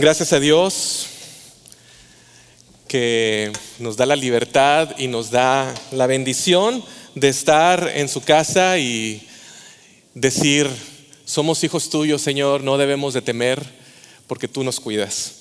gracias 0.00 0.32
a 0.32 0.40
Dios 0.40 1.06
que 2.86 3.52
nos 3.78 3.96
da 3.96 4.06
la 4.06 4.16
libertad 4.16 4.94
y 4.98 5.08
nos 5.08 5.30
da 5.30 5.74
la 5.92 6.06
bendición 6.06 6.84
de 7.14 7.28
estar 7.28 7.90
en 7.94 8.08
su 8.08 8.20
casa 8.20 8.78
y 8.78 9.26
decir, 10.14 10.68
somos 11.24 11.62
hijos 11.64 11.90
tuyos, 11.90 12.22
Señor, 12.22 12.62
no 12.62 12.78
debemos 12.78 13.14
de 13.14 13.22
temer 13.22 13.62
porque 14.26 14.46
tú 14.46 14.62
nos 14.62 14.78
cuidas. 14.78 15.32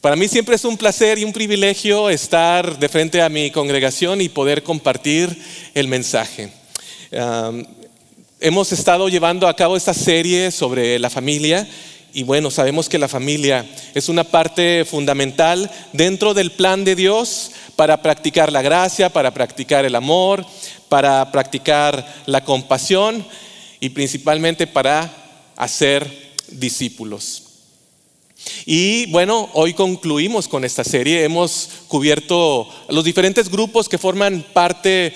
Para 0.00 0.16
mí 0.16 0.28
siempre 0.28 0.56
es 0.56 0.64
un 0.64 0.76
placer 0.76 1.18
y 1.18 1.24
un 1.24 1.32
privilegio 1.32 2.10
estar 2.10 2.78
de 2.78 2.88
frente 2.88 3.22
a 3.22 3.28
mi 3.28 3.50
congregación 3.50 4.20
y 4.20 4.28
poder 4.28 4.62
compartir 4.62 5.36
el 5.74 5.88
mensaje. 5.88 6.50
hemos 8.40 8.72
estado 8.72 9.08
llevando 9.08 9.48
a 9.48 9.56
cabo 9.56 9.76
esta 9.76 9.94
serie 9.94 10.50
sobre 10.50 10.98
la 10.98 11.10
familia 11.10 11.68
y 12.12 12.22
bueno, 12.22 12.50
sabemos 12.50 12.88
que 12.88 12.98
la 12.98 13.08
familia 13.08 13.66
es 13.94 14.08
una 14.08 14.24
parte 14.24 14.84
fundamental 14.84 15.70
dentro 15.92 16.32
del 16.32 16.50
plan 16.50 16.84
de 16.84 16.94
Dios 16.94 17.50
para 17.76 18.00
practicar 18.00 18.50
la 18.50 18.62
gracia, 18.62 19.10
para 19.10 19.34
practicar 19.34 19.84
el 19.84 19.94
amor, 19.94 20.44
para 20.88 21.30
practicar 21.30 22.22
la 22.26 22.42
compasión 22.42 23.26
y 23.80 23.90
principalmente 23.90 24.66
para 24.66 25.12
hacer 25.56 26.34
discípulos. 26.48 27.42
Y 28.64 29.06
bueno, 29.06 29.48
hoy 29.54 29.74
concluimos 29.74 30.48
con 30.48 30.64
esta 30.64 30.84
serie. 30.84 31.24
Hemos 31.24 31.68
cubierto 31.88 32.68
los 32.88 33.04
diferentes 33.04 33.50
grupos 33.50 33.88
que 33.88 33.98
forman 33.98 34.44
parte 34.52 35.12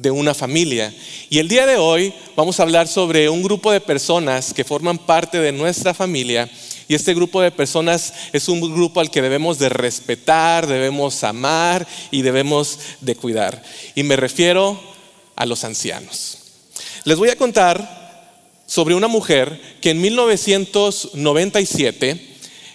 de 0.00 0.10
una 0.10 0.34
familia. 0.34 0.92
Y 1.28 1.38
el 1.38 1.48
día 1.48 1.66
de 1.66 1.76
hoy 1.76 2.14
vamos 2.36 2.58
a 2.58 2.62
hablar 2.62 2.88
sobre 2.88 3.28
un 3.28 3.42
grupo 3.42 3.70
de 3.70 3.80
personas 3.80 4.54
que 4.54 4.64
forman 4.64 4.98
parte 4.98 5.40
de 5.40 5.52
nuestra 5.52 5.92
familia. 5.92 6.48
Y 6.88 6.94
este 6.94 7.14
grupo 7.14 7.40
de 7.40 7.50
personas 7.50 8.12
es 8.32 8.48
un 8.48 8.60
grupo 8.60 9.00
al 9.00 9.10
que 9.10 9.22
debemos 9.22 9.58
de 9.58 9.68
respetar, 9.68 10.66
debemos 10.66 11.22
amar 11.22 11.86
y 12.10 12.22
debemos 12.22 12.78
de 13.00 13.14
cuidar. 13.14 13.62
Y 13.94 14.02
me 14.02 14.16
refiero 14.16 14.80
a 15.36 15.46
los 15.46 15.64
ancianos. 15.64 16.38
Les 17.04 17.18
voy 17.18 17.28
a 17.28 17.36
contar 17.36 18.00
sobre 18.66 18.94
una 18.94 19.08
mujer 19.08 19.60
que 19.80 19.90
en 19.90 20.00
1997 20.00 22.28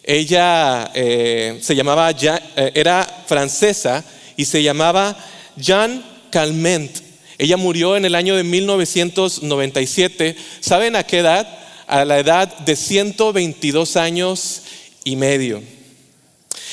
ella 0.04 0.92
eh, 0.94 1.58
se 1.62 1.76
llamaba, 1.76 2.12
eh, 2.12 2.72
era 2.76 3.24
francesa 3.26 4.04
y 4.38 4.46
se 4.46 4.62
llamaba 4.62 5.18
Jean 5.58 6.06
Calment. 6.30 7.05
Ella 7.38 7.58
murió 7.58 7.98
en 7.98 8.06
el 8.06 8.16
año 8.16 8.36
de 8.36 8.44
1997. 8.44 10.36
¿Saben 10.60 10.96
a 10.96 11.04
qué 11.04 11.20
edad? 11.20 11.48
A 11.88 12.06
la 12.06 12.20
edad 12.20 12.58
de 12.60 12.76
122 12.76 13.98
años 13.98 14.62
y 15.04 15.16
medio. 15.16 15.62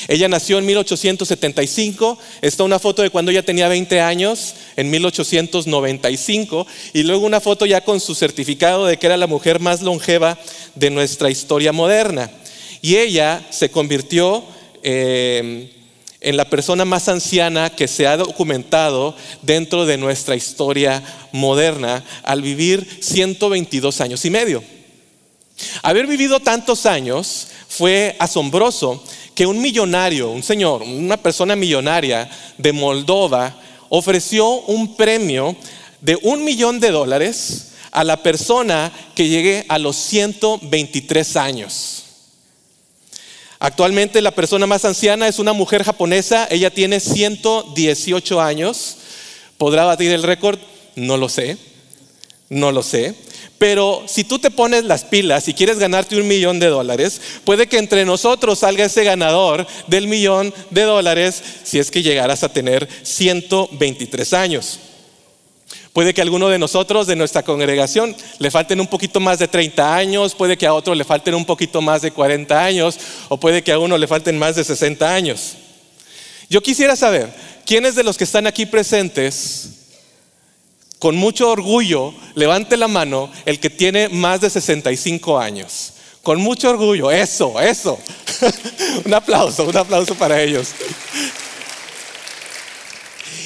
Ella 0.08 0.28
nació 0.28 0.58
en 0.58 0.66
1875, 0.66 2.19
está 2.41 2.64
una 2.64 2.78
foto 2.78 3.02
de 3.02 3.10
cuando 3.10 3.30
ella 3.30 3.44
tenía 3.44 3.69
20 3.69 4.00
años, 4.00 4.54
en 4.77 4.91
1895, 4.91 6.66
y 6.92 7.02
luego 7.04 7.26
una 7.26 7.41
foto 7.41 7.66
ya 7.66 7.82
con 7.82 8.00
su 8.00 8.14
certificado 8.14 8.86
de 8.86 8.97
que 8.97 9.06
era 9.06 9.16
la 9.16 9.26
mujer 9.26 9.60
más 9.60 9.82
longeva 9.82 10.38
de 10.74 10.91
nuestra 10.91 11.30
historia 11.30 11.72
moderna. 11.72 12.30
Y 12.80 12.97
ella 12.97 13.47
se 13.50 13.70
convirtió 13.70 14.42
eh, 14.82 15.70
en 16.23 16.37
la 16.37 16.45
persona 16.45 16.84
más 16.84 17.09
anciana 17.09 17.70
que 17.70 17.89
se 17.89 18.06
ha 18.06 18.17
documentado 18.17 19.17
dentro 19.42 19.87
de 19.87 19.98
nuestra 19.98 20.37
historia 20.37 21.03
moderna 21.33 22.05
al 22.23 22.42
vivir 22.42 22.87
122 23.01 24.01
años 24.01 24.25
y 24.25 24.31
medio. 24.31 24.62
Haber 25.83 26.06
vivido 26.06 26.41
tantos 26.41 26.87
años 26.87 27.48
fue 27.69 28.17
asombroso 28.19 29.03
que 29.34 29.47
un 29.47 29.61
millonario, 29.61 30.31
un 30.31 30.43
señor, 30.43 30.83
una 30.83 31.17
persona 31.17 31.56
millonaria 31.56 32.28
de 32.59 32.73
Moldova 32.73 33.59
ofreció 33.89 34.48
un 34.48 34.97
premio 34.97 35.56
de 36.00 36.19
un 36.22 36.44
millón 36.44 36.81
de 36.81 36.91
dólares 36.91 37.72
a 37.91 38.05
la 38.05 38.22
persona 38.22 38.91
que 39.15 39.28
llegue 39.28 39.65
a 39.69 39.78
los 39.78 39.97
123 39.97 41.37
años. 41.37 42.05
Actualmente 43.65 44.21
la 44.21 44.33
persona 44.33 44.67
más 44.67 44.84
anciana 44.84 45.28
es 45.28 45.39
una 45.39 45.53
mujer 45.53 45.84
japonesa, 45.84 46.49
ella 46.50 46.71
tiene 46.71 46.99
118 46.99 48.41
años. 48.41 48.97
¿Podrá 49.56 49.84
batir 49.84 50.11
el 50.11 50.25
récord? 50.25 50.59
No 50.97 51.17
lo 51.17 51.28
sé, 51.28 51.56
no 52.49 52.73
lo 52.73 52.83
sé. 52.83 53.15
Pero 53.59 54.03
si 54.09 54.25
tú 54.25 54.41
te 54.41 54.50
pones 54.50 54.83
las 54.83 55.05
pilas 55.05 55.47
y 55.47 55.55
quieres 55.55 55.78
ganarte 55.78 56.21
un 56.21 56.27
millón 56.27 56.59
de 56.59 56.67
dólares, 56.67 57.21
puede 57.45 57.69
que 57.69 57.78
entre 57.78 58.05
nosotros 58.05 58.59
salga 58.59 58.87
ese 58.87 59.05
ganador 59.05 59.65
del 59.87 60.09
millón 60.09 60.53
de 60.71 60.83
dólares 60.83 61.41
si 61.62 61.79
es 61.79 61.93
que 61.93 62.03
llegaras 62.03 62.43
a 62.43 62.53
tener 62.53 62.89
123 63.05 64.33
años. 64.33 64.81
Puede 65.92 66.14
que 66.14 66.22
a 66.22 66.25
alguno 66.25 66.48
de 66.48 66.58
nosotros, 66.58 67.06
de 67.06 67.16
nuestra 67.16 67.42
congregación, 67.42 68.16
le 68.38 68.50
falten 68.50 68.80
un 68.80 68.86
poquito 68.86 69.20
más 69.20 69.38
de 69.38 69.47
30 69.47 69.94
años, 69.94 70.34
puede 70.34 70.56
que 70.56 70.66
a 70.66 70.72
otro 70.72 70.94
le 70.94 71.04
falten 71.04 71.34
un 71.34 71.44
poquito 71.44 71.82
más 71.82 72.00
de 72.00 72.12
40 72.12 72.64
años, 72.64 72.98
o 73.28 73.38
puede 73.38 73.62
que 73.62 73.72
a 73.72 73.78
uno 73.78 73.98
le 73.98 74.06
falten 74.06 74.38
más 74.38 74.56
de 74.56 74.64
60 74.64 75.14
años. 75.14 75.52
Yo 76.48 76.62
quisiera 76.62 76.97
saber, 76.97 77.31
¿quiénes 77.66 77.94
de 77.94 78.04
los 78.04 78.16
que 78.16 78.25
están 78.25 78.47
aquí 78.47 78.64
presentes, 78.64 79.69
con 80.98 81.14
mucho 81.14 81.50
orgullo, 81.50 82.14
levante 82.34 82.78
la 82.78 82.88
mano 82.88 83.31
el 83.44 83.60
que 83.60 83.69
tiene 83.69 84.08
más 84.08 84.41
de 84.41 84.48
65 84.48 85.38
años? 85.38 85.92
Con 86.22 86.41
mucho 86.41 86.70
orgullo, 86.70 87.10
eso, 87.10 87.60
eso. 87.60 87.98
un 89.04 89.12
aplauso, 89.12 89.64
un 89.64 89.76
aplauso 89.76 90.14
para 90.14 90.41
ellos. 90.41 90.69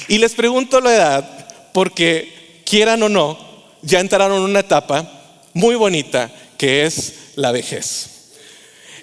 Y 0.07 0.17
les 0.17 0.33
pregunto 0.33 0.79
la 0.79 0.95
edad 0.95 1.47
porque 1.73 2.36
quieran 2.67 3.01
o 3.03 3.09
no, 3.09 3.37
ya 3.81 3.99
entraron 3.99 4.37
en 4.37 4.43
una 4.43 4.59
etapa 4.59 5.09
muy 5.53 5.75
bonita 5.75 6.29
que 6.57 6.85
es 6.85 7.13
la 7.35 7.51
vejez. 7.51 8.09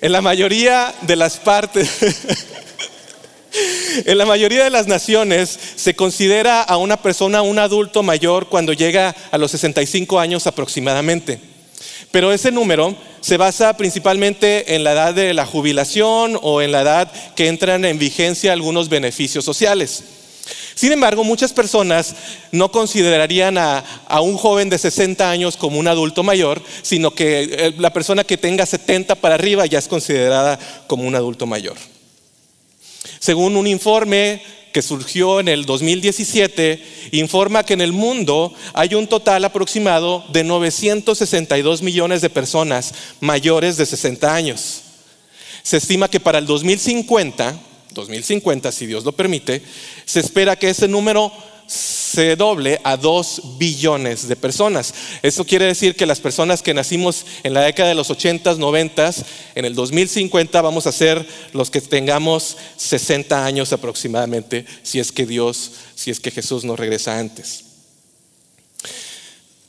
En 0.01 0.13
la 0.13 0.21
mayoría 0.21 0.95
de 1.03 1.17
las 1.17 1.39
partes, 1.39 1.89
en 4.05 4.19
la 4.19 4.27
mayoría 4.27 4.65
de 4.65 4.71
las 4.71 4.87
naciones 4.87 5.59
se 5.77 5.97
considera 5.97 6.61
a 6.61 6.77
una 6.77 6.99
persona 6.99 7.41
un 7.41 7.59
adulto 7.59 8.03
mayor 8.03 8.49
cuando 8.49 8.75
llega 8.75 9.15
a 9.31 9.39
los 9.39 9.53
65 9.53 10.21
años 10.21 10.47
aproximadamente. 10.47 11.41
Pero 12.11 12.33
ese 12.33 12.53
número 12.53 12.95
se 13.21 13.39
basa 13.39 13.77
principalmente 13.77 14.75
en 14.75 14.85
la 14.85 14.93
edad 14.93 15.15
de 15.15 15.33
la 15.33 15.47
jubilación 15.47 16.39
o 16.43 16.61
en 16.61 16.71
la 16.71 16.83
edad 16.83 17.11
que 17.35 17.49
entran 17.49 17.85
en 17.85 17.99
vigencia 17.99 18.53
algunos 18.53 18.89
beneficios 18.89 19.45
sociales. 19.45 20.05
Sin 20.75 20.93
embargo, 20.93 21.25
muchas 21.25 21.53
personas 21.53 22.15
no 22.53 22.71
considerarían 22.71 23.57
a, 23.59 23.85
un 24.21 24.37
joven 24.37 24.69
de 24.69 24.79
60 24.79 25.31
años 25.31 25.57
como 25.57 25.79
un 25.79 25.89
adulto 25.89 26.23
mayor, 26.23 26.63
sino 26.83 27.15
que 27.15 27.43
eh, 27.43 27.75
la 27.79 27.93
persona 27.93 28.25
que 28.25 28.37
tenga 28.37 28.67
70 28.67 29.15
para 29.17 29.37
arriba 29.37 29.67
ya 29.67 29.79
es 29.79 29.89
considerada 29.89 30.59
como 30.87 31.05
un 31.05 31.15
adulto 31.15 31.47
mayor. 31.47 31.77
Según 33.19 33.57
un 33.57 33.67
informe 33.67 34.43
que 34.73 34.83
surgió 34.83 35.41
en 35.41 35.49
el 35.49 35.65
2017, 35.65 36.83
informa 37.13 37.65
que 37.65 37.75
en 37.75 37.81
el 37.81 37.93
mundo 37.93 38.53
hay 38.73 38.95
un 38.95 39.07
total 39.07 39.45
aproximado 39.45 40.25
de 40.33 40.43
962 40.43 41.81
millones 41.81 42.21
de 42.21 42.31
personas 42.31 42.93
mayores 43.21 43.77
de 43.77 43.87
60 43.87 44.35
años. 44.35 44.83
Se 45.63 45.77
estima 45.77 46.11
que 46.11 46.21
para 46.21 46.39
el 46.39 46.47
2050 46.47 47.59
2050, 47.95 48.73
si 48.73 48.87
Dios 48.87 49.05
lo 49.05 49.13
permite, 49.13 49.63
se 50.05 50.21
espera 50.21 50.57
que 50.57 50.71
ese 50.71 50.89
número 50.89 51.33
se 51.67 52.37
doble 52.37 52.81
a 52.85 52.97
2 52.97 53.59
billones 53.59 54.29
de 54.29 54.37
personas. 54.37 54.95
Eso 55.23 55.45
quiere 55.45 55.65
decir 55.65 55.97
que 55.97 56.07
las 56.07 56.21
personas 56.21 56.63
que 56.63 56.75
nacimos 56.75 57.25
en 57.43 57.55
la 57.55 57.63
década 57.63 57.89
de 57.89 57.95
los 57.95 58.11
80s, 58.11 58.59
90s, 58.59 59.25
en 59.55 59.65
el 59.65 59.75
2050 59.75 60.61
vamos 60.61 60.87
a 60.87 60.93
ser 60.93 61.27
los 61.53 61.71
que 61.71 61.81
tengamos 61.81 62.57
60 62.77 63.45
años 63.45 63.73
aproximadamente, 63.73 64.67
si 64.83 65.01
es 65.01 65.11
que 65.11 65.27
Dios, 65.27 65.73
si 65.95 66.11
es 66.11 66.21
que 66.21 66.31
Jesús 66.31 66.65
nos 66.65 66.79
regresa 66.79 67.19
antes. 67.19 67.65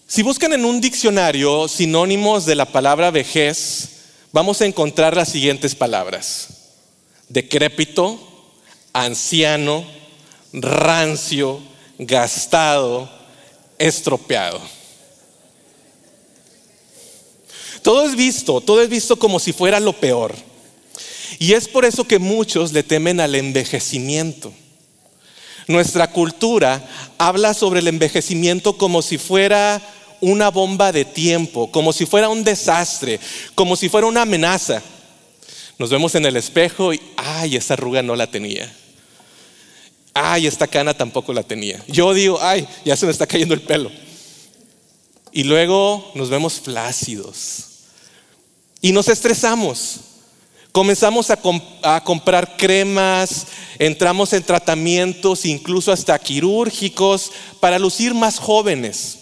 Si 0.07 0.21
buscan 0.21 0.53
en 0.53 0.65
un 0.65 0.81
diccionario 0.81 1.67
sinónimos 1.67 2.45
de 2.45 2.55
la 2.55 2.65
palabra 2.65 3.09
vejez, 3.09 3.89
vamos 4.31 4.61
a 4.61 4.65
encontrar 4.65 5.15
las 5.15 5.29
siguientes 5.29 5.73
palabras 5.75 6.49
decrépito, 7.29 8.19
anciano, 8.93 9.85
rancio, 10.61 11.59
gastado, 11.97 13.09
estropeado. 13.77 14.61
Todo 17.81 18.03
es 18.05 18.15
visto, 18.15 18.61
todo 18.61 18.81
es 18.81 18.89
visto 18.89 19.17
como 19.17 19.39
si 19.39 19.53
fuera 19.53 19.79
lo 19.79 19.93
peor. 19.93 20.35
Y 21.37 21.53
es 21.53 21.67
por 21.67 21.85
eso 21.85 22.07
que 22.07 22.19
muchos 22.19 22.71
le 22.73 22.83
temen 22.83 23.19
al 23.19 23.35
envejecimiento. 23.35 24.51
Nuestra 25.67 26.11
cultura 26.11 26.87
habla 27.17 27.53
sobre 27.53 27.79
el 27.79 27.87
envejecimiento 27.87 28.77
como 28.77 29.01
si 29.01 29.17
fuera 29.17 29.81
una 30.21 30.49
bomba 30.49 30.91
de 30.91 31.05
tiempo, 31.05 31.71
como 31.71 31.93
si 31.93 32.05
fuera 32.05 32.29
un 32.29 32.43
desastre, 32.43 33.19
como 33.53 33.75
si 33.75 33.89
fuera 33.89 34.07
una 34.07 34.21
amenaza. 34.23 34.81
Nos 35.77 35.89
vemos 35.89 36.15
en 36.15 36.25
el 36.25 36.37
espejo 36.37 36.93
y, 36.93 37.01
ay, 37.17 37.55
esa 37.55 37.73
arruga 37.73 38.01
no 38.01 38.15
la 38.15 38.27
tenía. 38.27 38.73
Ay, 40.17 40.47
esta 40.47 40.65
cana 40.65 40.93
tampoco 40.93 41.33
la 41.33 41.43
tenía. 41.43 41.83
Yo 41.89 42.13
digo, 42.13 42.39
ay, 42.41 42.65
ya 42.85 42.95
se 42.95 43.05
me 43.05 43.11
está 43.11 43.27
cayendo 43.27 43.53
el 43.53 43.61
pelo. 43.61 43.91
Y 45.33 45.43
luego 45.43 46.09
nos 46.15 46.29
vemos 46.29 46.61
flácidos. 46.61 47.65
Y 48.79 48.93
nos 48.93 49.09
estresamos. 49.09 49.99
Comenzamos 50.71 51.29
a, 51.31 52.01
comprar 52.01 52.55
cremas, 52.55 53.47
entramos 53.77 54.31
en 54.31 54.43
tratamientos, 54.43 55.45
incluso 55.45 55.91
hasta 55.91 56.17
quirúrgicos, 56.17 57.33
para 57.59 57.77
lucir 57.77 58.13
más 58.13 58.39
jóvenes. 58.39 59.19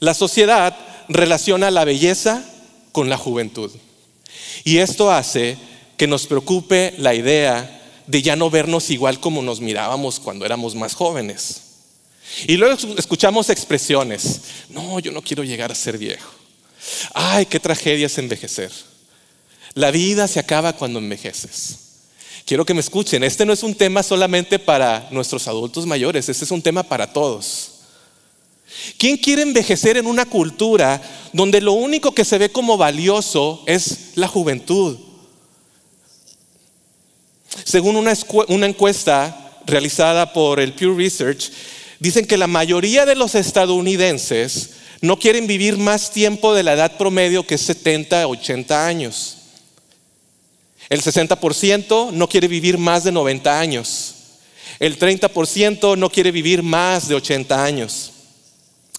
La 0.00 0.14
sociedad 0.14 0.76
relaciona 1.08 1.70
la 1.70 1.84
belleza 1.84 2.44
con 2.90 3.08
la 3.08 3.16
juventud. 3.16 3.70
Y 4.64 4.78
esto 4.78 5.12
hace 5.12 5.56
que 5.96 6.08
nos 6.08 6.26
preocupe 6.26 6.94
la 6.98 7.14
idea 7.14 7.81
de 8.06 8.22
ya 8.22 8.36
no 8.36 8.50
vernos 8.50 8.90
igual 8.90 9.20
como 9.20 9.42
nos 9.42 9.60
mirábamos 9.60 10.20
cuando 10.20 10.44
éramos 10.44 10.74
más 10.74 10.94
jóvenes. 10.94 11.62
Y 12.46 12.56
luego 12.56 12.76
escuchamos 12.96 13.50
expresiones, 13.50 14.40
no, 14.70 14.98
yo 15.00 15.12
no 15.12 15.22
quiero 15.22 15.44
llegar 15.44 15.70
a 15.70 15.74
ser 15.74 15.98
viejo. 15.98 16.30
Ay, 17.14 17.46
qué 17.46 17.60
tragedia 17.60 18.06
es 18.06 18.18
envejecer. 18.18 18.72
La 19.74 19.90
vida 19.90 20.26
se 20.28 20.40
acaba 20.40 20.72
cuando 20.72 20.98
envejeces. 20.98 21.78
Quiero 22.44 22.64
que 22.66 22.74
me 22.74 22.80
escuchen, 22.80 23.22
este 23.22 23.46
no 23.46 23.52
es 23.52 23.62
un 23.62 23.74
tema 23.74 24.02
solamente 24.02 24.58
para 24.58 25.08
nuestros 25.10 25.46
adultos 25.46 25.86
mayores, 25.86 26.28
este 26.28 26.44
es 26.44 26.50
un 26.50 26.62
tema 26.62 26.82
para 26.82 27.12
todos. 27.12 27.68
¿Quién 28.98 29.16
quiere 29.16 29.42
envejecer 29.42 29.96
en 29.96 30.06
una 30.06 30.24
cultura 30.24 31.00
donde 31.32 31.60
lo 31.60 31.72
único 31.72 32.12
que 32.12 32.24
se 32.24 32.38
ve 32.38 32.50
como 32.50 32.76
valioso 32.76 33.62
es 33.66 34.12
la 34.16 34.26
juventud? 34.26 34.98
Según 37.64 37.96
una, 37.96 38.66
encuesta 38.66 39.58
realizada 39.66 40.32
por 40.32 40.60
el 40.60 40.72
Pew 40.72 40.96
Research, 40.96 41.50
dicen 41.98 42.26
que 42.26 42.36
la 42.36 42.46
mayoría 42.46 43.06
de 43.06 43.14
los 43.14 43.34
estadounidenses 43.34 44.70
no 45.00 45.18
quieren 45.18 45.46
vivir 45.46 45.76
más 45.76 46.10
tiempo 46.10 46.54
de 46.54 46.62
la 46.62 46.74
edad 46.74 46.96
promedio 46.96 47.46
que 47.46 47.56
es 47.56 47.62
70, 47.62 48.26
80 48.26 48.86
años. 48.86 49.38
El 50.88 51.02
60% 51.02 52.12
no 52.12 52.28
quiere 52.28 52.48
vivir 52.48 52.78
más 52.78 53.04
de 53.04 53.12
90 53.12 53.58
años. 53.58 54.14
El 54.78 54.98
30% 54.98 55.96
no 55.96 56.10
quiere 56.10 56.30
vivir 56.30 56.62
más 56.62 57.08
de 57.08 57.14
80 57.14 57.64
años. 57.64 58.12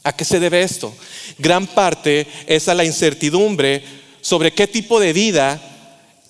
¿A 0.03 0.15
qué 0.15 0.25
se 0.25 0.39
debe 0.39 0.61
esto? 0.61 0.93
Gran 1.37 1.67
parte 1.67 2.27
es 2.47 2.67
a 2.67 2.73
la 2.73 2.83
incertidumbre 2.83 3.83
sobre 4.21 4.53
qué 4.53 4.67
tipo 4.67 4.99
de 4.99 5.13
vida 5.13 5.61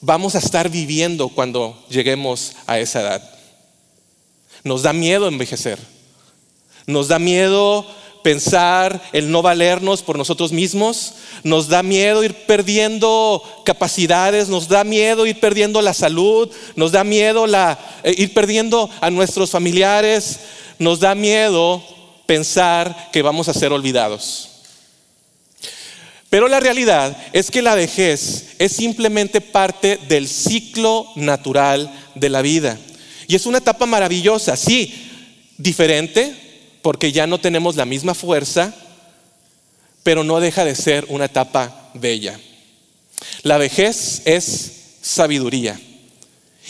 vamos 0.04 0.36
a 0.36 0.40
estar 0.40 0.70
viviendo 0.70 1.30
cuando 1.30 1.82
lleguemos 1.90 2.54
a 2.68 2.78
esa 2.80 3.02
edad. 3.02 3.30
Nos 4.64 4.84
da 4.84 4.94
miedo 4.94 5.28
envejecer. 5.28 5.80
Nos 6.86 7.08
da 7.08 7.20
miedo 7.20 7.86
pensar 8.22 9.02
el 9.14 9.32
no 9.32 9.42
valernos 9.42 10.02
por 10.02 10.18
nosotros 10.18 10.52
mismos, 10.52 11.16
nos 11.44 11.68
da 11.68 11.84
miedo 11.84 12.24
ir 12.24 12.34
perdiendo 12.46 13.44
capacidades, 13.66 14.48
nos 14.48 14.68
da 14.68 14.84
miedo 14.84 15.26
ir 15.26 15.40
perdiendo 15.40 15.82
la 15.82 15.94
salud, 15.94 16.50
nos 16.76 16.92
da 16.94 17.04
miedo 17.04 17.46
eh, 17.46 18.16
ir 18.18 18.34
perdiendo 18.34 18.90
a 19.02 19.10
nuestros 19.10 19.52
familiares, 19.52 20.40
nos 20.80 21.00
da 21.00 21.16
miedo 21.16 21.84
pensar 22.26 23.10
que 23.12 23.22
vamos 23.22 23.50
a 23.50 23.54
ser 23.54 23.72
olvidados. 23.72 24.53
Pero 26.34 26.48
la 26.48 26.60
realidad 26.60 27.16
es 27.32 27.52
que 27.52 27.62
la 27.62 27.76
vejez 27.76 28.56
es 28.58 28.72
simplemente 28.72 29.40
parte 29.40 30.00
del 30.08 30.28
ciclo 30.28 31.08
natural 31.16 31.94
de 32.16 32.28
la 32.28 32.42
vida. 32.42 32.80
Y 33.28 33.36
es 33.36 33.46
una 33.46 33.60
etapa 33.60 33.86
maravillosa, 33.86 34.58
sí, 34.58 35.12
diferente, 35.60 36.34
porque 36.82 37.12
ya 37.12 37.28
no 37.28 37.40
tenemos 37.40 37.76
la 37.76 37.86
misma 37.86 38.16
fuerza, 38.16 38.74
pero 40.02 40.24
no 40.24 40.40
deja 40.40 40.66
de 40.66 40.74
ser 40.74 41.06
una 41.10 41.26
etapa 41.26 41.92
bella. 41.94 42.40
La 43.44 43.60
vejez 43.60 44.24
es 44.26 44.96
sabiduría. 45.04 45.80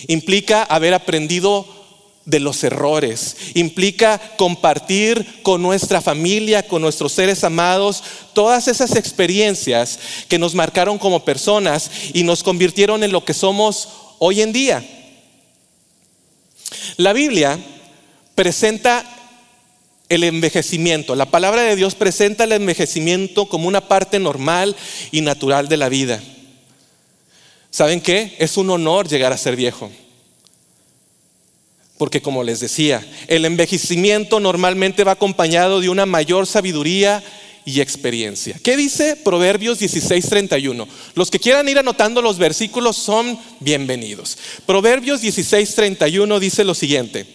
Implica 0.07 0.63
haber 0.63 0.93
aprendido 0.93 1.82
de 2.25 2.39
los 2.39 2.63
errores. 2.63 3.35
Implica 3.53 4.19
compartir 4.37 5.41
con 5.41 5.61
nuestra 5.61 6.01
familia, 6.01 6.67
con 6.67 6.81
nuestros 6.81 7.11
seres 7.11 7.43
amados, 7.43 8.03
todas 8.33 8.67
esas 8.67 8.95
experiencias 8.95 9.99
que 10.27 10.39
nos 10.39 10.55
marcaron 10.55 10.97
como 10.97 11.25
personas 11.25 11.91
y 12.13 12.23
nos 12.23 12.43
convirtieron 12.43 13.03
en 13.03 13.11
lo 13.11 13.25
que 13.25 13.33
somos 13.33 13.89
hoy 14.19 14.41
en 14.41 14.53
día. 14.53 14.85
La 16.97 17.13
Biblia 17.13 17.59
presenta 18.35 19.03
el 20.09 20.23
envejecimiento. 20.23 21.15
La 21.15 21.25
palabra 21.25 21.63
de 21.63 21.75
Dios 21.75 21.95
presenta 21.95 22.43
el 22.43 22.51
envejecimiento 22.51 23.47
como 23.47 23.67
una 23.67 23.87
parte 23.87 24.19
normal 24.19 24.75
y 25.11 25.21
natural 25.21 25.67
de 25.67 25.77
la 25.77 25.89
vida. 25.89 26.21
¿Saben 27.71 28.01
qué? 28.01 28.35
Es 28.37 28.57
un 28.57 28.69
honor 28.69 29.07
llegar 29.07 29.33
a 29.33 29.37
ser 29.37 29.55
viejo. 29.55 29.89
Porque 31.97 32.21
como 32.21 32.43
les 32.43 32.59
decía, 32.59 33.05
el 33.27 33.45
envejecimiento 33.45 34.39
normalmente 34.39 35.03
va 35.03 35.13
acompañado 35.13 35.79
de 35.79 35.89
una 35.89 36.05
mayor 36.05 36.47
sabiduría 36.47 37.23
y 37.65 37.81
experiencia. 37.81 38.59
¿Qué 38.61 38.75
dice 38.75 39.15
Proverbios 39.15 39.79
16:31? 39.79 40.87
Los 41.15 41.31
que 41.31 41.39
quieran 41.39 41.69
ir 41.69 41.77
anotando 41.77 42.21
los 42.21 42.37
versículos 42.37 42.97
son 42.97 43.39
bienvenidos. 43.59 44.37
Proverbios 44.65 45.21
16:31 45.21 46.39
dice 46.39 46.63
lo 46.63 46.73
siguiente. 46.73 47.25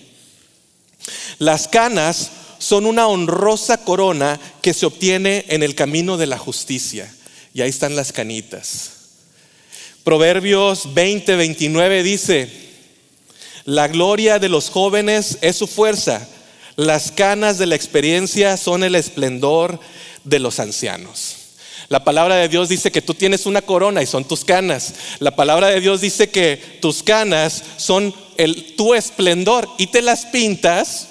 Las 1.39 1.69
canas 1.69 2.31
son 2.59 2.87
una 2.87 3.07
honrosa 3.07 3.85
corona 3.85 4.39
que 4.61 4.75
se 4.75 4.87
obtiene 4.87 5.45
en 5.49 5.63
el 5.63 5.75
camino 5.75 6.17
de 6.17 6.27
la 6.27 6.39
justicia. 6.39 7.13
Y 7.55 7.63
ahí 7.63 7.71
están 7.71 7.97
las 7.97 8.13
canitas. 8.13 8.91
Proverbios 10.05 10.95
20, 10.95 11.37
29 11.37 12.03
dice, 12.03 12.68
la 13.69 13.87
gloria 13.87 14.39
de 14.39 14.49
los 14.49 14.71
jóvenes 14.71 15.37
es 15.43 15.57
su 15.57 15.67
fuerza, 15.67 16.27
las 16.77 17.13
canas 17.13 17.59
de 17.59 17.67
la 17.67 17.75
experiencia 17.75 18.57
son 18.57 18.83
el 18.83 18.95
esplendor 18.95 19.79
de 20.25 20.39
los 20.39 20.59
ancianos. 20.59 21.35
La 21.91 22.03
palabra 22.03 22.37
de 22.37 22.49
Dios 22.49 22.71
dice 22.71 22.91
que 22.91 23.03
tú 23.03 23.13
tienes 23.13 23.45
una 23.45 23.61
corona 23.61 24.03
y 24.03 24.07
son 24.07 24.25
tus 24.25 24.43
canas. 24.43 24.95
La 25.19 25.37
palabra 25.37 25.67
de 25.67 25.83
Dios 25.83 26.01
dice 26.01 26.31
que 26.31 26.79
tus 26.81 27.03
canas 27.03 27.63
son 27.77 28.15
el, 28.39 28.75
tu 28.75 28.95
esplendor 28.95 29.69
y 29.77 29.89
te 29.89 30.01
las 30.01 30.25
pintas 30.25 31.09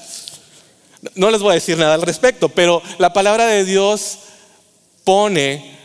no 1.14 1.30
les 1.30 1.42
voy 1.42 1.52
a 1.52 1.56
decir 1.56 1.78
nada 1.78 1.94
al 1.94 2.02
respecto, 2.02 2.50
pero 2.50 2.82
la 2.98 3.14
palabra 3.14 3.46
de 3.46 3.66
Dios 3.66 4.18
pone 5.04 5.78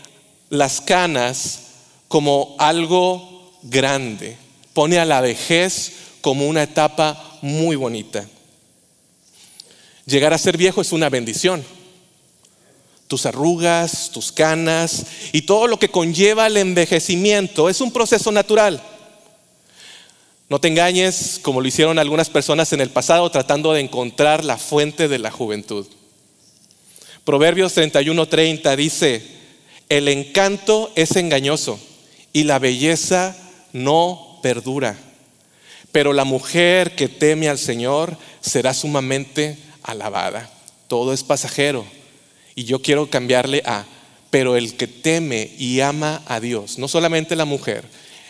las 0.49 0.81
canas 0.81 1.61
como 2.09 2.57
algo 2.59 3.53
grande, 3.63 4.39
pone 4.73 4.99
a 4.99 5.05
la 5.05 5.21
vejez 5.21 5.93
como 6.23 6.47
una 6.47 6.63
etapa 6.63 7.39
muy 7.43 7.77
bonita. 7.77 8.27
Llegar 10.07 10.33
a 10.33 10.39
ser 10.39 10.57
viejo 10.57 10.81
es 10.81 10.93
una 10.93 11.11
bendición. 11.11 11.63
Tus 13.07 13.27
arrugas, 13.27 14.11
tus 14.11 14.33
canas 14.33 15.05
y 15.33 15.43
todo 15.43 15.67
lo 15.67 15.79
que 15.79 15.91
conlleva 15.91 16.47
el 16.47 16.57
envejecimiento 16.57 17.69
es 17.69 17.83
un 17.83 17.93
proceso 17.93 18.33
natural. 18.33 18.83
No 20.49 20.61
te 20.61 20.69
engañes 20.69 21.39
como 21.43 21.61
lo 21.61 21.69
hicieron 21.69 21.99
algunas 21.99 22.31
personas 22.31 22.73
en 22.73 22.81
el 22.81 22.91
pasado 22.91 23.31
tratando 23.31 23.73
de 23.73 23.81
encontrar 23.81 24.45
la 24.45 24.57
fuente 24.57 25.09
de 25.09 25.19
la 25.19 25.31
juventud. 25.31 25.87
Proverbios 27.25 27.77
31:30 27.77 28.77
dice, 28.77 29.23
el 29.89 30.09
encanto 30.09 30.91
es 30.95 31.17
engañoso 31.17 31.79
y 32.33 32.45
la 32.45 32.59
belleza 32.59 33.37
no 33.73 34.41
perdura, 34.43 34.99
pero 35.93 36.13
la 36.13 36.25
mujer 36.25 36.97
que 36.97 37.09
teme 37.09 37.49
al 37.49 37.59
Señor 37.59 38.17
será 38.41 38.75
sumamente 38.75 39.59
alabada. 39.83 40.51
Todo 40.89 41.13
es 41.13 41.23
pasajero 41.23 41.85
y 42.55 42.65
yo 42.65 42.83
quiero 42.83 43.09
cambiarle 43.09 43.63
a, 43.65 43.85
pero 44.31 44.57
el 44.57 44.77
que 44.77 44.87
teme 44.87 45.55
y 45.59 45.81
ama 45.81 46.23
a 46.27 46.41
Dios, 46.41 46.79
no 46.79 46.89
solamente 46.89 47.37
la 47.37 47.45
mujer, 47.45 47.85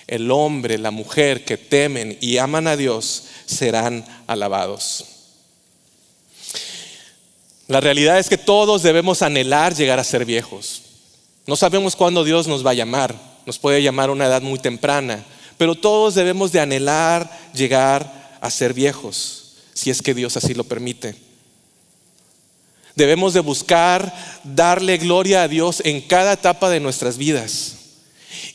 el 0.09 0.31
hombre, 0.31 0.79
la 0.79 0.91
mujer 0.91 1.45
que 1.45 1.57
temen 1.57 2.19
y 2.21 2.39
aman 2.39 2.67
a 2.67 2.77
Dios 2.77 3.25
serán 3.47 4.05
alabados. 4.27 5.07
La 7.69 7.81
realidad 7.81 8.19
es 8.19 8.29
que 8.29 8.37
todos 8.37 8.83
debemos 8.83 9.23
anhelar 9.23 9.75
llegar 9.75 9.99
a 9.99 10.05
ser 10.05 10.25
viejos. 10.25 10.83
No 11.47 11.57
sabemos 11.57 11.97
cuándo 11.97 12.25
Dios 12.25 12.47
nos 12.47 12.67
va 12.67 12.73
a 12.73 12.75
llamar. 12.75 13.15
Nos 13.47 13.59
puede 13.59 13.83
llamar 13.83 14.09
a 14.09 14.13
una 14.13 14.27
edad 14.27 14.43
muy 14.43 14.59
temprana. 14.59 15.25
Pero 15.63 15.77
todos 15.77 16.17
debemos 16.17 16.51
de 16.51 16.59
anhelar 16.59 17.31
llegar 17.55 18.37
a 18.41 18.51
ser 18.51 18.75
viejos, 18.75 19.59
si 19.73 19.91
es 19.91 20.03
que 20.03 20.13
Dios 20.13 20.37
así 20.37 20.55
lo 20.55 20.65
permite. 20.65 21.15
Debemos 22.97 23.33
de 23.33 23.39
buscar 23.39 24.13
darle 24.43 24.99
gloria 24.99 25.45
a 25.45 25.47
Dios 25.47 25.81
en 25.85 26.01
cada 26.01 26.33
etapa 26.33 26.69
de 26.69 26.81
nuestras 26.81 27.17
vidas. 27.17 27.77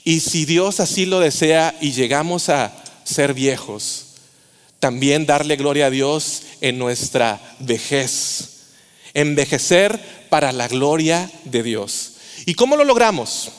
Y 0.03 0.19
si 0.19 0.43
Dios 0.43 0.81
así 0.81 1.05
lo 1.05 1.21
desea 1.21 1.73
y 1.79 1.93
llegamos 1.93 2.49
a 2.49 2.75
ser 3.05 3.33
viejos, 3.33 4.07
también 4.81 5.25
darle 5.25 5.55
gloria 5.55 5.85
a 5.85 5.91
Dios 5.91 6.41
en 6.59 6.77
nuestra 6.77 7.39
vejez. 7.59 8.49
Envejecer 9.13 10.27
para 10.29 10.51
la 10.51 10.67
gloria 10.67 11.31
de 11.45 11.63
Dios. 11.63 12.15
¿Y 12.45 12.55
cómo 12.55 12.75
lo 12.75 12.83
logramos? 12.83 13.49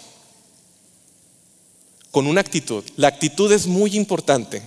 Con 2.10 2.26
una 2.26 2.40
actitud. 2.40 2.84
La 2.96 3.08
actitud 3.08 3.52
es 3.52 3.66
muy 3.66 3.96
importante. 3.96 4.62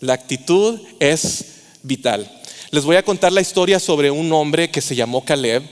La 0.00 0.14
actitud 0.14 0.80
es 0.98 1.44
vital. 1.82 2.30
Les 2.70 2.84
voy 2.84 2.96
a 2.96 3.04
contar 3.04 3.32
la 3.32 3.40
historia 3.40 3.80
sobre 3.80 4.10
un 4.10 4.32
hombre 4.32 4.70
que 4.70 4.80
se 4.80 4.94
llamó 4.94 5.24
Caleb, 5.24 5.62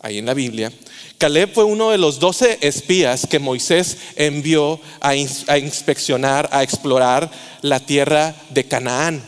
ahí 0.00 0.18
en 0.18 0.26
la 0.26 0.34
Biblia. 0.34 0.72
Caleb 1.18 1.52
fue 1.52 1.64
uno 1.64 1.90
de 1.90 1.98
los 1.98 2.18
doce 2.18 2.58
espías 2.60 3.26
que 3.26 3.38
Moisés 3.38 3.96
envió 4.16 4.80
a, 5.00 5.14
inspeccionar, 5.14 6.48
a 6.52 6.62
explorar 6.62 7.30
la 7.62 7.80
tierra 7.80 8.34
de 8.50 8.64
Canaán. 8.64 9.22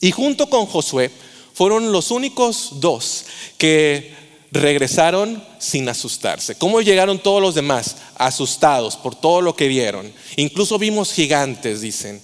Y 0.00 0.10
junto 0.10 0.48
con 0.48 0.66
Josué 0.66 1.10
fueron 1.52 1.92
los 1.92 2.10
únicos 2.10 2.80
dos 2.80 3.24
que 3.56 4.23
regresaron 4.54 5.42
sin 5.58 5.88
asustarse. 5.88 6.54
¿Cómo 6.54 6.80
llegaron 6.80 7.18
todos 7.18 7.42
los 7.42 7.56
demás? 7.56 7.96
Asustados 8.14 8.96
por 8.96 9.16
todo 9.16 9.40
lo 9.40 9.56
que 9.56 9.66
vieron. 9.66 10.10
Incluso 10.36 10.78
vimos 10.78 11.12
gigantes, 11.12 11.80
dicen. 11.80 12.22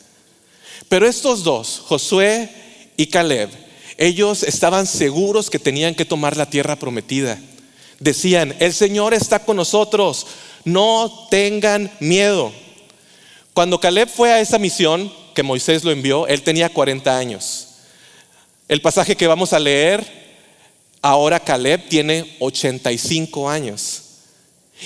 Pero 0.89 1.09
estos 1.09 1.43
dos, 1.43 1.83
Josué 1.87 2.49
y 2.97 3.07
Caleb, 3.07 3.51
ellos 3.99 4.45
estaban 4.45 4.87
seguros 4.87 5.51
que 5.51 5.59
tenían 5.59 5.97
que 5.97 6.05
tomar 6.05 6.37
la 6.37 6.49
tierra 6.49 6.77
prometida. 6.77 7.37
Decían, 7.99 8.55
el 8.61 8.73
Señor 8.73 9.13
está 9.13 9.41
con 9.41 9.57
nosotros, 9.57 10.27
no 10.65 11.27
tengan 11.31 11.91
miedo. 11.99 12.53
Cuando 13.53 13.81
Caleb 13.81 14.09
fue 14.09 14.33
a 14.33 14.41
esa 14.41 14.59
misión 14.59 15.13
que 15.35 15.43
Moisés 15.43 15.83
lo 15.83 15.91
envió, 15.91 16.29
él 16.29 16.43
tenía 16.43 16.73
40 16.73 17.19
años. 17.19 17.67
El 18.69 18.81
pasaje 18.81 19.17
que 19.17 19.27
vamos 19.27 19.53
a 19.53 19.59
leer, 19.59 20.21
ahora 21.03 21.41
Caleb 21.41 21.89
tiene 21.89 22.37
85 22.41 23.49
años. 23.49 24.03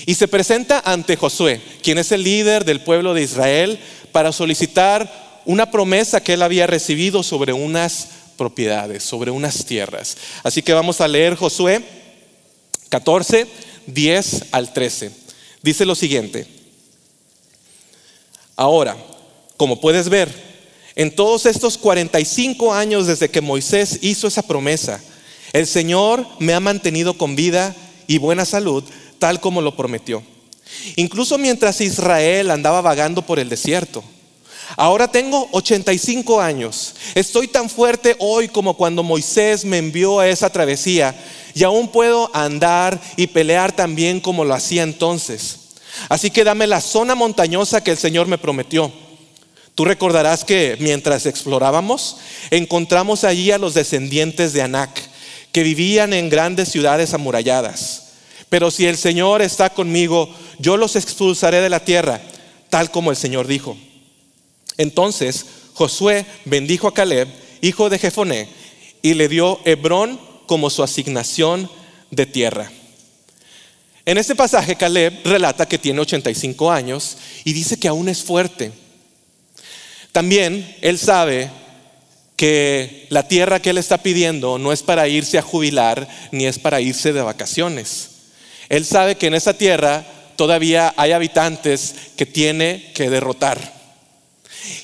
Y 0.06 0.14
se 0.14 0.28
presenta 0.28 0.82
ante 0.84 1.16
Josué, 1.16 1.60
quien 1.82 1.98
es 1.98 2.10
el 2.12 2.24
líder 2.24 2.64
del 2.64 2.80
pueblo 2.80 3.14
de 3.14 3.22
Israel, 3.22 3.78
para 4.12 4.32
solicitar 4.32 5.42
una 5.44 5.70
promesa 5.70 6.22
que 6.22 6.34
él 6.34 6.42
había 6.42 6.66
recibido 6.66 7.22
sobre 7.22 7.52
unas 7.52 8.08
propiedades, 8.36 9.04
sobre 9.04 9.30
unas 9.30 9.64
tierras. 9.64 10.16
Así 10.42 10.62
que 10.62 10.72
vamos 10.72 11.00
a 11.00 11.08
leer 11.08 11.36
Josué 11.36 11.82
14, 12.88 13.46
10 13.86 14.46
al 14.52 14.72
13. 14.72 15.10
Dice 15.62 15.84
lo 15.84 15.94
siguiente. 15.94 16.46
Ahora, 18.56 18.96
como 19.56 19.80
puedes 19.80 20.08
ver, 20.08 20.28
en 20.96 21.14
todos 21.14 21.46
estos 21.46 21.76
45 21.78 22.72
años 22.72 23.06
desde 23.06 23.28
que 23.28 23.40
Moisés 23.40 23.98
hizo 24.02 24.28
esa 24.28 24.42
promesa, 24.42 25.02
el 25.54 25.66
Señor 25.66 26.26
me 26.40 26.52
ha 26.52 26.60
mantenido 26.60 27.16
con 27.16 27.36
vida 27.36 27.74
y 28.06 28.18
buena 28.18 28.44
salud, 28.44 28.84
tal 29.18 29.40
como 29.40 29.62
lo 29.62 29.76
prometió. 29.76 30.22
Incluso 30.96 31.38
mientras 31.38 31.80
Israel 31.80 32.50
andaba 32.50 32.80
vagando 32.80 33.22
por 33.22 33.38
el 33.38 33.48
desierto. 33.48 34.02
Ahora 34.76 35.06
tengo 35.06 35.48
85 35.52 36.40
años. 36.40 36.96
Estoy 37.14 37.46
tan 37.46 37.70
fuerte 37.70 38.16
hoy 38.18 38.48
como 38.48 38.76
cuando 38.76 39.04
Moisés 39.04 39.64
me 39.64 39.78
envió 39.78 40.18
a 40.18 40.28
esa 40.28 40.50
travesía 40.50 41.14
y 41.54 41.62
aún 41.62 41.86
puedo 41.86 42.34
andar 42.34 43.00
y 43.16 43.28
pelear 43.28 43.70
tan 43.70 43.94
bien 43.94 44.20
como 44.20 44.44
lo 44.44 44.54
hacía 44.54 44.82
entonces. 44.82 45.60
Así 46.08 46.30
que 46.30 46.42
dame 46.42 46.66
la 46.66 46.80
zona 46.80 47.14
montañosa 47.14 47.84
que 47.84 47.92
el 47.92 47.98
Señor 47.98 48.26
me 48.26 48.38
prometió. 48.38 48.92
Tú 49.76 49.84
recordarás 49.84 50.44
que 50.44 50.76
mientras 50.80 51.26
explorábamos, 51.26 52.16
encontramos 52.50 53.22
allí 53.22 53.52
a 53.52 53.58
los 53.58 53.74
descendientes 53.74 54.52
de 54.52 54.62
Anac, 54.62 55.13
que 55.54 55.62
vivían 55.62 56.12
en 56.12 56.30
grandes 56.30 56.68
ciudades 56.68 57.14
amuralladas. 57.14 58.08
Pero 58.48 58.72
si 58.72 58.86
el 58.86 58.96
Señor 58.96 59.40
está 59.40 59.70
conmigo, 59.70 60.28
yo 60.58 60.76
los 60.76 60.96
expulsaré 60.96 61.60
de 61.60 61.70
la 61.70 61.78
tierra, 61.78 62.20
tal 62.70 62.90
como 62.90 63.12
el 63.12 63.16
Señor 63.16 63.46
dijo. 63.46 63.76
Entonces 64.78 65.46
Josué 65.74 66.26
bendijo 66.44 66.88
a 66.88 66.92
Caleb, 66.94 67.28
hijo 67.62 67.88
de 67.88 68.00
Jefoné, 68.00 68.48
y 69.00 69.14
le 69.14 69.28
dio 69.28 69.60
Hebrón 69.64 70.20
como 70.46 70.70
su 70.70 70.82
asignación 70.82 71.70
de 72.10 72.26
tierra. 72.26 72.72
En 74.04 74.18
este 74.18 74.34
pasaje 74.34 74.74
Caleb 74.74 75.20
relata 75.24 75.68
que 75.68 75.78
tiene 75.78 76.00
85 76.00 76.72
años 76.72 77.16
y 77.44 77.52
dice 77.52 77.78
que 77.78 77.86
aún 77.86 78.08
es 78.08 78.24
fuerte. 78.24 78.72
También 80.10 80.76
él 80.80 80.98
sabe 80.98 81.48
que 82.36 83.06
la 83.10 83.28
tierra 83.28 83.60
que 83.60 83.70
él 83.70 83.78
está 83.78 83.98
pidiendo 83.98 84.58
no 84.58 84.72
es 84.72 84.82
para 84.82 85.08
irse 85.08 85.38
a 85.38 85.42
jubilar 85.42 86.08
ni 86.32 86.46
es 86.46 86.58
para 86.58 86.80
irse 86.80 87.12
de 87.12 87.22
vacaciones. 87.22 88.10
Él 88.68 88.84
sabe 88.84 89.16
que 89.16 89.26
en 89.28 89.34
esa 89.34 89.54
tierra 89.54 90.04
todavía 90.36 90.92
hay 90.96 91.12
habitantes 91.12 91.94
que 92.16 92.26
tiene 92.26 92.90
que 92.94 93.10
derrotar. 93.10 93.74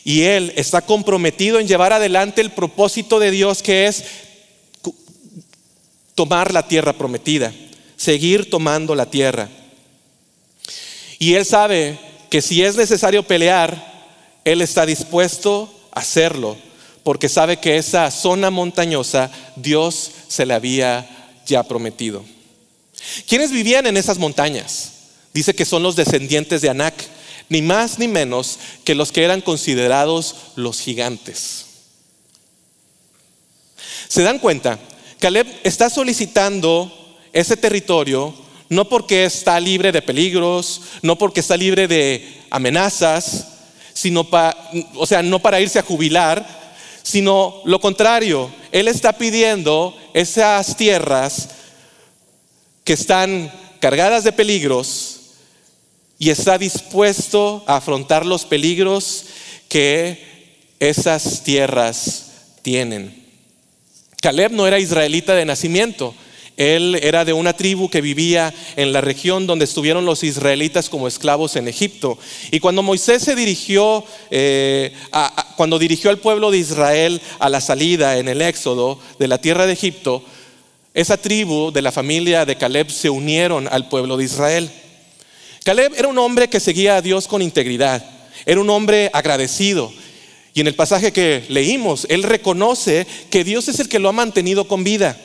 Y 0.05 0.23
él 0.23 0.53
está 0.57 0.83
comprometido 0.83 1.59
en 1.59 1.67
llevar 1.67 1.93
adelante 1.93 2.41
el 2.41 2.51
propósito 2.51 3.19
de 3.19 3.31
Dios 3.31 3.63
que 3.63 3.87
es 3.87 4.05
tomar 6.15 6.53
la 6.53 6.69
tierra 6.69 6.93
prometida, 6.93 7.53
seguir 7.97 8.51
tomando 8.51 8.95
la 8.95 9.07
tierra. 9.07 9.49
Y 11.19 11.35
él 11.35 11.45
sabe 11.45 11.99
que 12.29 12.43
si 12.43 12.63
es 12.63 12.77
necesario 12.77 13.23
pelear, 13.23 13.91
él 14.45 14.63
está 14.63 14.87
dispuesto 14.87 15.73
a 15.93 16.01
hacerlo, 16.01 16.57
porque 17.03 17.29
sabe 17.29 17.59
que 17.59 17.77
esa 17.77 18.11
zona 18.11 18.51
montañosa 18.51 19.31
Dios 19.57 20.11
se 20.29 20.47
le 20.47 20.55
había 20.55 21.09
ya 21.47 21.63
prometido. 21.63 22.25
¿Quiénes 23.27 23.51
vivían 23.51 23.87
en 23.87 23.97
esas 23.97 24.19
montañas? 24.19 24.93
Dice 25.33 25.55
que 25.55 25.65
son 25.65 25.83
los 25.83 25.97
descendientes 25.97 26.61
de 26.61 26.71
Anac 26.71 26.95
ni 27.49 27.63
más 27.63 27.99
ni 27.99 28.09
menos 28.09 28.59
que 28.85 28.95
los 28.95 29.13
que 29.13 29.25
eran 29.25 29.41
considerados 29.41 30.37
los 30.57 30.81
gigantes. 30.81 31.67
¿Se 34.09 34.23
dan 34.23 34.39
cuenta? 34.39 34.79
Caleb 35.19 35.47
está 35.65 35.91
solicitando 35.91 37.19
ese 37.33 37.57
territorio 37.57 38.35
no 38.71 38.89
porque 38.89 39.25
está 39.25 39.59
libre 39.59 39.91
de 39.91 40.01
peligros, 40.01 40.83
no 41.03 41.19
porque 41.19 41.41
está 41.41 41.57
libre 41.57 41.89
de 41.89 42.45
amenazas, 42.51 43.49
sino 43.93 44.31
para, 44.31 44.57
o 44.95 45.07
sea, 45.07 45.23
no 45.23 45.41
para 45.41 45.61
irse 45.61 45.81
a 45.81 45.83
jubilar, 45.83 46.60
sino 47.11 47.61
lo 47.65 47.81
contrario, 47.81 48.53
él 48.71 48.87
está 48.87 49.13
pidiendo 49.13 49.97
esas 50.15 50.77
tierras 50.77 51.49
que 52.85 52.93
están 52.93 53.53
cargadas 53.81 54.23
de 54.23 54.33
peligros, 54.33 55.17
y 56.21 56.29
está 56.29 56.59
dispuesto 56.59 57.65
a 57.67 57.77
afrontar 57.77 58.27
los 58.27 58.45
peligros 58.45 59.25
que 59.71 60.69
esas 60.79 61.43
tierras 61.43 62.27
tienen. 62.61 63.25
Caleb 64.21 64.53
no 64.53 64.67
era 64.67 64.79
israelita 64.79 65.35
de 65.35 65.47
nacimiento, 65.47 66.15
él 66.61 67.01
era 67.03 67.25
de 67.25 67.33
una 67.33 67.55
tribu 67.55 67.89
que 67.89 68.03
vivía 68.03 68.53
en 68.77 68.93
la 68.93 69.01
región 69.01 69.47
donde 69.47 69.65
estuvieron 69.65 70.05
los 70.05 70.23
israelitas 70.23 70.91
como 70.91 71.09
esclavos 71.09 71.57
en 71.57 71.69
Egipto. 71.69 72.19
Y 72.51 72.61
cuando 72.61 72.83
Moisés 72.83 73.23
se 73.23 73.35
dirigió, 73.35 74.05
eh, 74.31 74.93
cuando 75.57 75.79
dirigió 75.79 76.11
al 76.11 76.19
pueblo 76.19 76.51
de 76.51 76.59
Israel 76.59 77.23
a 77.39 77.49
la 77.49 77.63
salida 77.63 78.19
en 78.19 78.29
el 78.29 78.43
éxodo 78.43 79.01
de 79.19 79.27
la 79.27 79.39
tierra 79.39 79.65
de 79.65 79.73
Egipto, 79.73 80.23
esa 80.93 81.17
tribu 81.17 81.73
de 81.73 81.81
la 81.81 81.93
familia 81.93 82.45
de 82.45 82.57
Caleb 82.57 82.91
se 82.91 83.09
unieron 83.09 83.67
al 83.67 83.89
pueblo 83.89 84.19
de 84.19 84.25
Israel. 84.25 84.71
Caleb 85.65 85.95
era 85.97 86.09
un 86.09 86.19
hombre 86.19 86.51
que 86.51 86.61
seguía 86.61 86.97
a 86.97 87.03
Dios 87.03 87.27
con 87.27 87.41
integridad, 87.41 88.05
era 88.45 88.61
un 88.61 88.69
hombre 88.69 89.09
agradecido. 89.15 89.91
Y 90.53 90.61
en 90.61 90.67
el 90.67 90.75
pasaje 90.75 91.11
que 91.11 91.43
leímos, 91.49 92.07
él 92.11 92.23
reconoce 92.23 93.07
que 93.31 93.45
Dios 93.45 93.69
es 93.69 93.81
el 93.81 93.89
que 93.89 93.99
lo 93.99 94.11
ha 94.11 94.13
mantenido 94.13 94.69
con 94.69 94.85
vida. 94.85 95.17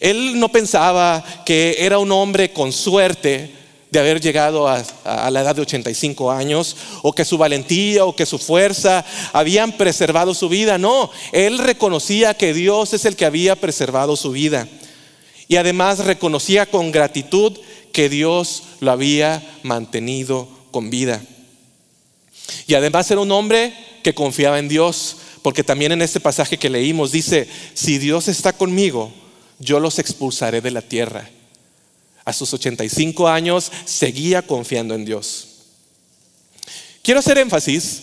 Él 0.00 0.38
no 0.38 0.50
pensaba 0.50 1.24
que 1.44 1.76
era 1.78 1.98
un 1.98 2.12
hombre 2.12 2.52
con 2.52 2.72
suerte 2.72 3.50
de 3.94 4.00
haber 4.00 4.20
llegado 4.20 4.66
a, 4.66 4.82
la 5.30 5.40
edad 5.40 5.54
de 5.54 5.62
85 5.62 6.32
años, 6.32 6.76
o 7.02 7.12
que 7.12 7.24
su 7.24 7.38
valentía 7.38 8.04
o 8.04 8.16
que 8.16 8.26
su 8.26 8.40
fuerza 8.40 9.04
habían 9.32 9.72
preservado 9.72 10.34
su 10.34 10.48
vida. 10.48 10.78
No, 10.78 11.10
él 11.30 11.58
reconocía 11.58 12.34
que 12.34 12.52
Dios 12.52 12.92
es 12.92 13.04
el 13.04 13.14
que 13.14 13.24
había 13.24 13.54
preservado 13.54 14.16
su 14.16 14.32
vida. 14.32 14.66
Y 15.46 15.56
además 15.56 16.00
reconocía 16.00 16.66
con 16.66 16.90
gratitud 16.90 17.56
que 17.92 18.08
Dios 18.08 18.64
lo 18.80 18.90
había 18.90 19.40
mantenido 19.62 20.48
con 20.72 20.90
vida. 20.90 21.22
Y 22.66 22.74
además 22.74 23.08
era 23.12 23.20
un 23.20 23.30
hombre 23.30 23.72
que 24.02 24.12
confiaba 24.12 24.58
en 24.58 24.68
Dios, 24.68 25.18
porque 25.42 25.62
también 25.62 25.92
en 25.92 26.02
este 26.02 26.18
pasaje 26.18 26.58
que 26.58 26.68
leímos 26.68 27.12
dice, 27.12 27.48
si 27.74 27.98
Dios 27.98 28.26
está 28.26 28.52
conmigo, 28.52 29.12
yo 29.58 29.80
los 29.80 29.98
expulsaré 29.98 30.60
de 30.60 30.70
la 30.70 30.82
tierra. 30.82 31.28
A 32.24 32.32
sus 32.32 32.52
85 32.54 33.28
años 33.28 33.70
seguía 33.84 34.42
confiando 34.42 34.94
en 34.94 35.04
Dios. 35.04 35.48
Quiero 37.02 37.20
hacer 37.20 37.38
énfasis 37.38 38.02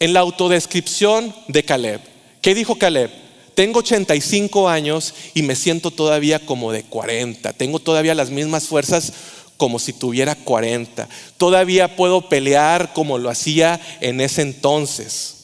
en 0.00 0.12
la 0.14 0.20
autodescripción 0.20 1.34
de 1.48 1.64
Caleb. 1.64 2.00
¿Qué 2.40 2.54
dijo 2.54 2.76
Caleb? 2.76 3.10
Tengo 3.54 3.80
85 3.80 4.68
años 4.68 5.14
y 5.34 5.42
me 5.42 5.54
siento 5.54 5.90
todavía 5.90 6.44
como 6.44 6.72
de 6.72 6.82
40. 6.82 7.52
Tengo 7.52 7.78
todavía 7.78 8.14
las 8.14 8.30
mismas 8.30 8.66
fuerzas 8.66 9.12
como 9.56 9.78
si 9.78 9.92
tuviera 9.92 10.34
40. 10.34 11.08
Todavía 11.36 11.96
puedo 11.96 12.28
pelear 12.28 12.92
como 12.92 13.18
lo 13.18 13.30
hacía 13.30 13.80
en 14.00 14.20
ese 14.20 14.42
entonces. 14.42 15.36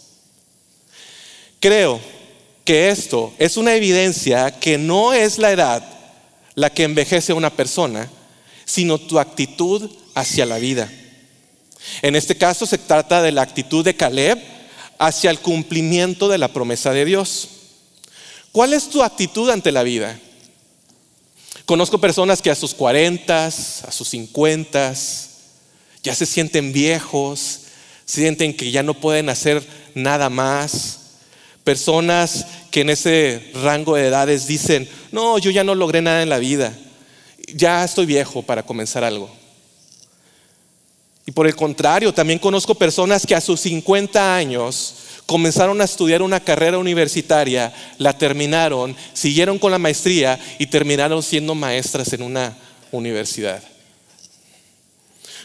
Creo 1.60 2.00
que 2.64 2.90
esto 2.90 3.32
es 3.38 3.56
una 3.56 3.74
evidencia 3.74 4.58
que 4.58 4.78
no 4.78 5.12
es 5.12 5.38
la 5.38 5.52
edad 5.52 5.82
la 6.54 6.70
que 6.70 6.84
envejece 6.84 7.32
a 7.32 7.36
una 7.36 7.50
persona, 7.50 8.10
sino 8.64 8.98
tu 8.98 9.18
actitud 9.18 9.90
hacia 10.14 10.46
la 10.46 10.58
vida. 10.58 10.90
En 12.02 12.16
este 12.16 12.36
caso 12.36 12.66
se 12.66 12.78
trata 12.78 13.22
de 13.22 13.32
la 13.32 13.42
actitud 13.42 13.84
de 13.84 13.96
Caleb 13.96 14.38
hacia 14.98 15.30
el 15.30 15.38
cumplimiento 15.38 16.28
de 16.28 16.38
la 16.38 16.48
promesa 16.48 16.92
de 16.92 17.04
Dios. 17.04 17.48
¿Cuál 18.52 18.74
es 18.74 18.90
tu 18.90 19.02
actitud 19.02 19.48
ante 19.48 19.72
la 19.72 19.82
vida? 19.82 20.18
Conozco 21.64 22.00
personas 22.00 22.42
que 22.42 22.50
a 22.50 22.54
sus 22.54 22.74
40, 22.74 23.46
a 23.46 23.50
sus 23.50 24.08
50, 24.08 24.94
ya 26.02 26.14
se 26.14 26.26
sienten 26.26 26.72
viejos, 26.72 27.60
sienten 28.04 28.54
que 28.54 28.70
ya 28.70 28.82
no 28.82 28.94
pueden 28.94 29.28
hacer 29.28 29.64
nada 29.94 30.28
más. 30.28 30.99
Personas 31.64 32.46
que 32.70 32.80
en 32.80 32.90
ese 32.90 33.50
rango 33.62 33.96
de 33.96 34.08
edades 34.08 34.46
dicen, 34.46 34.88
no, 35.12 35.38
yo 35.38 35.50
ya 35.50 35.64
no 35.64 35.74
logré 35.74 36.00
nada 36.02 36.22
en 36.22 36.28
la 36.28 36.38
vida, 36.38 36.76
ya 37.54 37.84
estoy 37.84 38.06
viejo 38.06 38.42
para 38.42 38.62
comenzar 38.62 39.04
algo. 39.04 39.30
Y 41.26 41.32
por 41.32 41.46
el 41.46 41.54
contrario, 41.54 42.12
también 42.12 42.38
conozco 42.38 42.74
personas 42.74 43.26
que 43.26 43.34
a 43.34 43.40
sus 43.40 43.60
50 43.60 44.34
años 44.36 44.94
comenzaron 45.26 45.80
a 45.80 45.84
estudiar 45.84 46.22
una 46.22 46.40
carrera 46.40 46.78
universitaria, 46.78 47.72
la 47.98 48.18
terminaron, 48.18 48.96
siguieron 49.12 49.58
con 49.58 49.70
la 49.70 49.78
maestría 49.78 50.40
y 50.58 50.66
terminaron 50.66 51.22
siendo 51.22 51.54
maestras 51.54 52.12
en 52.14 52.22
una 52.22 52.56
universidad. 52.90 53.62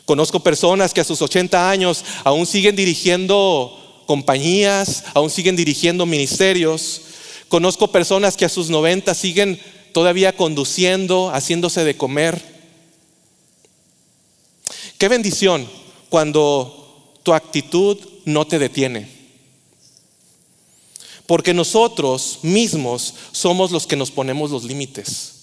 Conozco 0.06 0.40
personas 0.40 0.94
que 0.94 1.02
a 1.02 1.04
sus 1.04 1.22
80 1.22 1.70
años 1.70 2.04
aún 2.24 2.48
siguen 2.48 2.76
dirigiendo 2.76 3.85
compañías, 4.06 5.04
aún 5.14 5.30
siguen 5.30 5.56
dirigiendo 5.56 6.06
ministerios. 6.06 7.02
Conozco 7.48 7.92
personas 7.92 8.38
que 8.38 8.46
a 8.46 8.50
sus 8.50 8.70
90 8.70 9.14
siguen 9.14 9.60
todavía 9.94 10.36
conduciendo, 10.36 11.30
haciéndose 11.30 11.84
de 11.84 11.98
comer. 11.98 12.42
Qué 14.98 15.08
bendición 15.08 15.68
cuando 16.10 17.14
tu 17.24 17.34
actitud 17.34 17.98
no 18.26 18.46
te 18.46 18.60
detiene. 18.60 19.10
Porque 21.28 21.54
nosotros 21.54 22.40
mismos 22.44 23.14
somos 23.32 23.72
los 23.72 23.88
que 23.88 23.96
nos 23.96 24.12
ponemos 24.12 24.52
los 24.52 24.64
límites. 24.64 25.34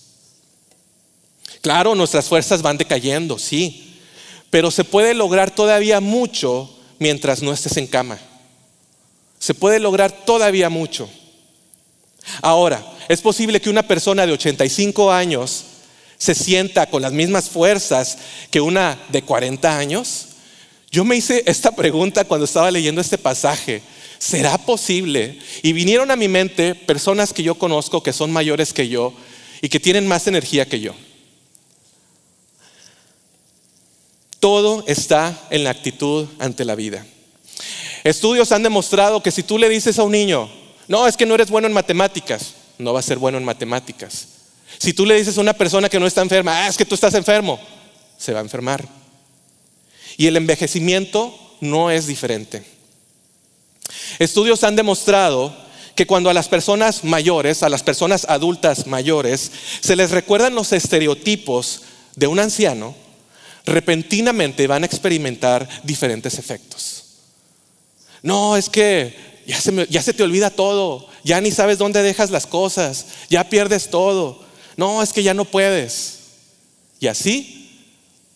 Claro, 1.60 1.94
nuestras 1.94 2.28
fuerzas 2.28 2.62
van 2.62 2.76
decayendo, 2.76 3.38
sí, 3.38 3.96
pero 4.50 4.70
se 4.70 4.84
puede 4.84 5.14
lograr 5.14 5.54
todavía 5.54 6.00
mucho 6.00 6.68
mientras 6.98 7.42
no 7.42 7.52
estés 7.52 7.76
en 7.76 7.86
cama. 7.86 8.18
Se 9.42 9.54
puede 9.54 9.80
lograr 9.80 10.24
todavía 10.24 10.70
mucho. 10.70 11.10
Ahora, 12.42 12.80
¿es 13.08 13.20
posible 13.20 13.60
que 13.60 13.70
una 13.70 13.82
persona 13.82 14.24
de 14.24 14.34
85 14.34 15.10
años 15.10 15.64
se 16.16 16.36
sienta 16.36 16.86
con 16.86 17.02
las 17.02 17.10
mismas 17.10 17.50
fuerzas 17.50 18.18
que 18.52 18.60
una 18.60 18.96
de 19.08 19.22
40 19.22 19.76
años? 19.76 20.26
Yo 20.92 21.04
me 21.04 21.16
hice 21.16 21.42
esta 21.44 21.72
pregunta 21.72 22.24
cuando 22.24 22.44
estaba 22.44 22.70
leyendo 22.70 23.00
este 23.00 23.18
pasaje. 23.18 23.82
¿será 24.22 24.56
posible? 24.56 25.40
Y 25.64 25.72
vinieron 25.72 26.12
a 26.12 26.16
mi 26.16 26.28
mente 26.28 26.76
personas 26.76 27.32
que 27.32 27.42
yo 27.42 27.56
conozco 27.56 28.04
que 28.04 28.12
son 28.12 28.30
mayores 28.30 28.72
que 28.72 28.88
yo 28.88 29.12
y 29.60 29.68
que 29.68 29.80
tienen 29.80 30.06
más 30.06 30.28
energía 30.28 30.64
que 30.64 30.78
yo. 30.78 30.94
Todo 34.38 34.84
está 34.86 35.48
en 35.50 35.64
la 35.64 35.70
actitud 35.70 36.28
ante 36.38 36.64
la 36.64 36.76
vida. 36.76 37.04
Estudios 38.04 38.50
han 38.52 38.62
demostrado 38.62 39.22
que 39.22 39.30
si 39.30 39.42
tú 39.42 39.58
le 39.58 39.68
dices 39.68 39.98
a 39.98 40.02
un 40.02 40.12
niño, 40.12 40.50
no, 40.88 41.06
es 41.06 41.16
que 41.16 41.26
no 41.26 41.34
eres 41.34 41.50
bueno 41.50 41.68
en 41.68 41.72
matemáticas, 41.72 42.54
no 42.78 42.92
va 42.92 43.00
a 43.00 43.02
ser 43.02 43.18
bueno 43.18 43.38
en 43.38 43.44
matemáticas. 43.44 44.28
Si 44.78 44.92
tú 44.92 45.06
le 45.06 45.16
dices 45.16 45.38
a 45.38 45.40
una 45.40 45.52
persona 45.52 45.88
que 45.88 46.00
no 46.00 46.06
está 46.06 46.22
enferma, 46.22 46.64
ah, 46.64 46.68
es 46.68 46.76
que 46.76 46.84
tú 46.84 46.94
estás 46.94 47.14
enfermo, 47.14 47.60
se 48.18 48.32
va 48.32 48.40
a 48.40 48.42
enfermar. 48.42 48.84
Y 50.16 50.26
el 50.26 50.36
envejecimiento 50.36 51.34
no 51.60 51.90
es 51.90 52.06
diferente. 52.06 52.64
Estudios 54.18 54.64
han 54.64 54.76
demostrado 54.76 55.54
que 55.94 56.06
cuando 56.06 56.30
a 56.30 56.34
las 56.34 56.48
personas 56.48 57.04
mayores, 57.04 57.62
a 57.62 57.68
las 57.68 57.82
personas 57.82 58.26
adultas 58.28 58.86
mayores, 58.86 59.52
se 59.80 59.96
les 59.96 60.10
recuerdan 60.10 60.54
los 60.54 60.72
estereotipos 60.72 61.82
de 62.16 62.26
un 62.26 62.40
anciano, 62.40 62.94
repentinamente 63.64 64.66
van 64.66 64.82
a 64.82 64.86
experimentar 64.86 65.68
diferentes 65.84 66.38
efectos. 66.38 67.01
No, 68.22 68.56
es 68.56 68.68
que 68.68 69.14
ya 69.46 69.60
se, 69.60 70.12
te 70.12 70.22
olvida 70.22 70.50
todo, 70.50 71.08
ya 71.24 71.40
ni 71.40 71.50
sabes 71.50 71.78
dónde 71.78 72.02
dejas 72.02 72.30
las 72.30 72.46
cosas, 72.46 73.06
ya 73.28 73.48
pierdes 73.48 73.90
todo. 73.90 74.42
No, 74.76 75.02
es 75.02 75.12
que 75.12 75.22
ya 75.22 75.34
no 75.34 75.44
puedes. 75.44 76.18
Y 77.00 77.08
así, 77.08 77.70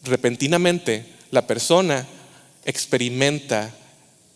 repentinamente, 0.03 1.07
la 1.31 1.47
persona 1.47 2.07
experimenta 2.65 3.73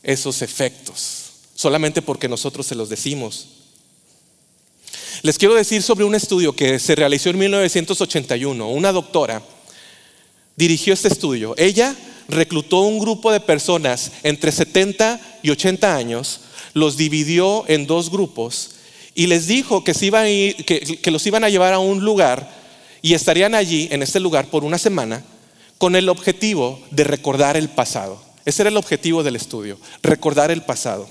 esos 0.03 0.43
efectos 0.43 1.21
solamente 1.61 2.01
porque 2.01 2.27
nosotros 2.27 2.67
se 2.67 2.75
los 2.75 2.89
decimos. 2.89 3.49
Les 5.21 5.37
quiero 5.37 5.55
decir 5.55 5.83
sobre 5.83 6.07
un 6.07 6.15
estudio 6.15 6.57
que 6.57 6.79
se 6.79 6.95
realizó 6.95 7.29
en 7.29 7.37
1981. 7.37 8.67
Una 8.67 8.93
doctora 8.93 9.43
dirigió 10.57 10.95
este 10.95 11.09
estudio. 11.09 11.55
Ella 11.59 11.95
reclutó 12.31 12.81
un 12.81 12.99
grupo 12.99 13.33
de 13.33 13.41
personas 13.41 14.13
entre 14.23 14.53
70 14.53 15.21
y 15.43 15.51
80 15.51 15.95
años, 15.95 16.41
los 16.75 16.97
dividió 16.97 17.65
en 17.69 17.87
dos 17.87 18.11
grupos 18.11 18.73
y 19.15 19.27
les 19.27 19.47
dijo 19.47 19.85
que, 19.85 19.95
se 19.95 20.07
iban 20.07 20.27
que 20.27 21.11
los 21.11 21.27
iban 21.27 21.45
a 21.45 21.49
llevar 21.49 21.73
a 21.73 21.79
un 21.79 22.05
lugar 22.05 22.51
y 23.03 23.15
estarían 23.15 23.55
allí, 23.55 23.89
en 23.91 24.03
este 24.03 24.21
lugar, 24.21 24.47
por 24.47 24.65
una 24.65 24.79
semana, 24.79 25.25
con 25.79 25.97
el 25.97 26.09
objetivo 26.09 26.81
de 26.91 27.05
recordar 27.05 27.57
el 27.57 27.69
pasado. 27.69 28.23
Ese 28.45 28.63
era 28.63 28.71
el 28.71 28.77
objetivo 28.77 29.23
del 29.23 29.37
estudio, 29.37 29.79
recordar 30.03 30.51
el 30.51 30.63
pasado 30.63 31.09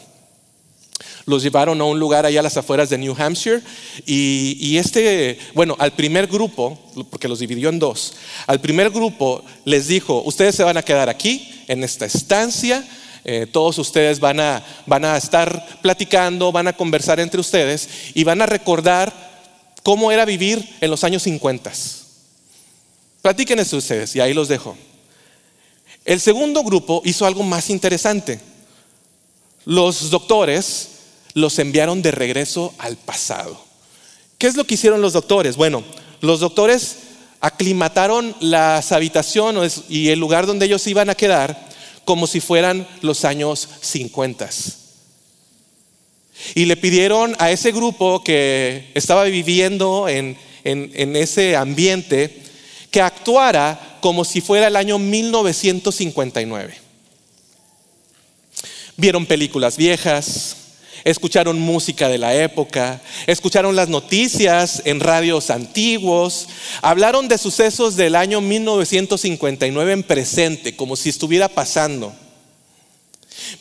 los 1.30 1.44
llevaron 1.44 1.80
a 1.80 1.84
un 1.84 2.00
lugar 2.00 2.26
allá 2.26 2.40
a 2.40 2.44
las 2.44 2.58
afueras 2.58 2.90
de 2.90 2.98
New 2.98 3.16
Hampshire 3.18 3.62
y, 4.06 4.78
este, 4.78 5.38
bueno, 5.54 5.76
al 5.80 5.94
primer 5.94 6.28
grupo, 6.28 6.78
porque 7.10 7.28
los 7.28 7.40
dividió 7.40 7.70
en 7.70 7.80
dos, 7.80 8.16
al 8.48 8.60
primer 8.60 8.90
grupo 8.90 9.44
les 9.64 9.88
dijo, 9.88 10.24
ustedes 10.26 10.56
se 10.56 10.64
van 10.64 10.78
a 10.78 10.82
quedar 10.82 11.08
aquí, 11.08 11.64
en 11.68 11.84
esta 11.84 12.06
estancia, 12.06 12.84
eh, 13.24 13.46
todos 13.46 13.78
ustedes 13.78 14.20
van 14.20 14.40
a, 14.40 14.66
van 14.88 15.06
a 15.06 15.18
estar 15.18 15.80
platicando, 15.84 16.52
van 16.52 16.68
a 16.68 16.74
conversar 16.74 17.20
entre 17.20 17.40
ustedes 17.40 17.88
y 18.16 18.24
van 18.24 18.42
a 18.42 18.48
recordar 18.48 19.14
cómo 19.84 20.12
era 20.12 20.26
vivir 20.26 20.78
en 20.82 20.90
los 20.90 21.04
años 21.04 21.24
50. 21.24 21.72
Platiquen 23.22 23.60
eso 23.60 23.78
ustedes 23.78 24.16
y 24.16 24.20
ahí 24.20 24.34
los 24.34 24.48
dejo. 24.48 24.76
El 26.06 26.20
segundo 26.20 26.64
grupo 26.64 27.04
hizo 27.06 27.28
algo 27.28 27.44
más 27.44 27.70
interesante. 27.70 28.40
Los 29.66 30.10
doctores 30.10 30.99
los 31.34 31.60
enviaron 31.60 32.02
de 32.02 32.12
regreso 32.12 32.74
al 32.78 32.98
pasado. 32.98 33.64
¿Qué 34.38 34.48
es 34.48 34.56
lo 34.56 34.66
que 34.66 34.76
hicieron 34.76 35.02
los 35.02 35.14
doctores? 35.14 35.56
Bueno, 35.56 35.84
los 36.22 36.40
doctores 36.40 36.98
aclimataron 37.42 38.36
las 38.40 38.92
habitaciones 38.92 39.84
y 39.90 40.10
el 40.10 40.20
lugar 40.20 40.46
donde 40.46 40.66
ellos 40.66 40.86
iban 40.88 41.10
a 41.10 41.16
quedar 41.16 41.70
como 42.06 42.28
si 42.28 42.40
fueran 42.40 42.88
los 43.02 43.26
años 43.26 43.68
50. 43.82 44.50
Y 46.56 46.66
le 46.66 46.78
pidieron 46.78 47.36
a 47.38 47.52
ese 47.52 47.72
grupo 47.72 48.24
que 48.24 48.92
estaba 48.96 49.26
viviendo 49.26 50.08
en, 50.08 50.38
en 50.64 51.16
ese 51.16 51.56
ambiente 51.56 52.42
que 52.92 53.02
actuara 53.02 53.98
como 54.02 54.26
si 54.26 54.42
fuera 54.42 54.68
el 54.68 54.76
año 54.76 54.98
1959. 54.98 56.76
Vieron 58.98 59.26
películas 59.26 59.78
viejas, 59.78 60.56
escucharon 61.04 61.60
música 61.60 62.10
de 62.10 62.18
la 62.18 62.36
época, 62.36 63.02
escucharon 63.28 63.76
las 63.76 63.90
noticias 63.90 64.82
en 64.86 65.00
radios 65.00 65.50
antiguos, 65.50 66.48
hablaron 66.82 67.28
de 67.28 67.38
sucesos 67.38 67.96
del 67.96 68.16
año 68.16 68.42
1959 68.42 69.94
en 69.94 70.04
presente, 70.04 70.76
como 70.76 70.96
si 70.96 71.10
estuviera 71.10 71.48
pasando. 71.50 72.14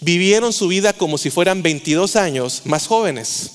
Vivieron 0.01 0.53
su 0.53 0.69
vida 0.69 0.93
como 0.93 1.19
si 1.19 1.31
fueran 1.31 1.63
22 1.63 2.17
años 2.17 2.63
más 2.65 2.87
jóvenes. 2.87 3.53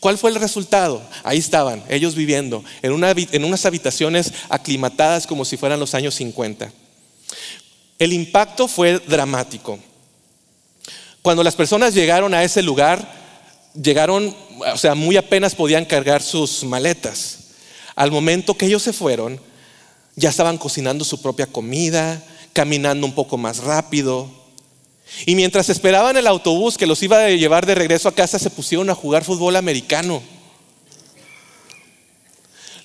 ¿Cuál 0.00 0.18
fue 0.18 0.30
el 0.30 0.36
resultado? 0.36 1.02
Ahí 1.22 1.38
estaban, 1.38 1.82
ellos 1.88 2.14
viviendo 2.14 2.64
en, 2.82 2.92
en 3.32 3.44
unas 3.44 3.66
habitaciones 3.66 4.32
aclimatadas 4.48 5.26
como 5.26 5.44
si 5.44 5.56
fueran 5.56 5.80
los 5.80 5.94
años 5.94 6.14
50. 6.14 6.72
El 7.98 8.12
impacto 8.12 8.68
fue 8.68 8.98
dramático. 8.98 9.78
Cuando 11.24 11.42
las 11.42 11.56
personas 11.56 11.94
llegaron 11.94 12.34
a 12.34 12.44
ese 12.44 12.62
lugar, 12.62 13.10
llegaron, 13.72 14.36
o 14.74 14.76
sea, 14.76 14.94
muy 14.94 15.16
apenas 15.16 15.54
podían 15.54 15.86
cargar 15.86 16.22
sus 16.22 16.64
maletas. 16.64 17.38
Al 17.96 18.10
momento 18.10 18.58
que 18.58 18.66
ellos 18.66 18.82
se 18.82 18.92
fueron, 18.92 19.40
ya 20.16 20.28
estaban 20.28 20.58
cocinando 20.58 21.02
su 21.02 21.22
propia 21.22 21.46
comida, 21.46 22.22
caminando 22.52 23.06
un 23.06 23.14
poco 23.14 23.38
más 23.38 23.64
rápido. 23.64 24.28
Y 25.24 25.34
mientras 25.34 25.70
esperaban 25.70 26.18
el 26.18 26.26
autobús 26.26 26.76
que 26.76 26.86
los 26.86 27.02
iba 27.02 27.16
a 27.16 27.30
llevar 27.30 27.64
de 27.64 27.74
regreso 27.74 28.10
a 28.10 28.14
casa, 28.14 28.38
se 28.38 28.50
pusieron 28.50 28.90
a 28.90 28.94
jugar 28.94 29.24
fútbol 29.24 29.56
americano. 29.56 30.22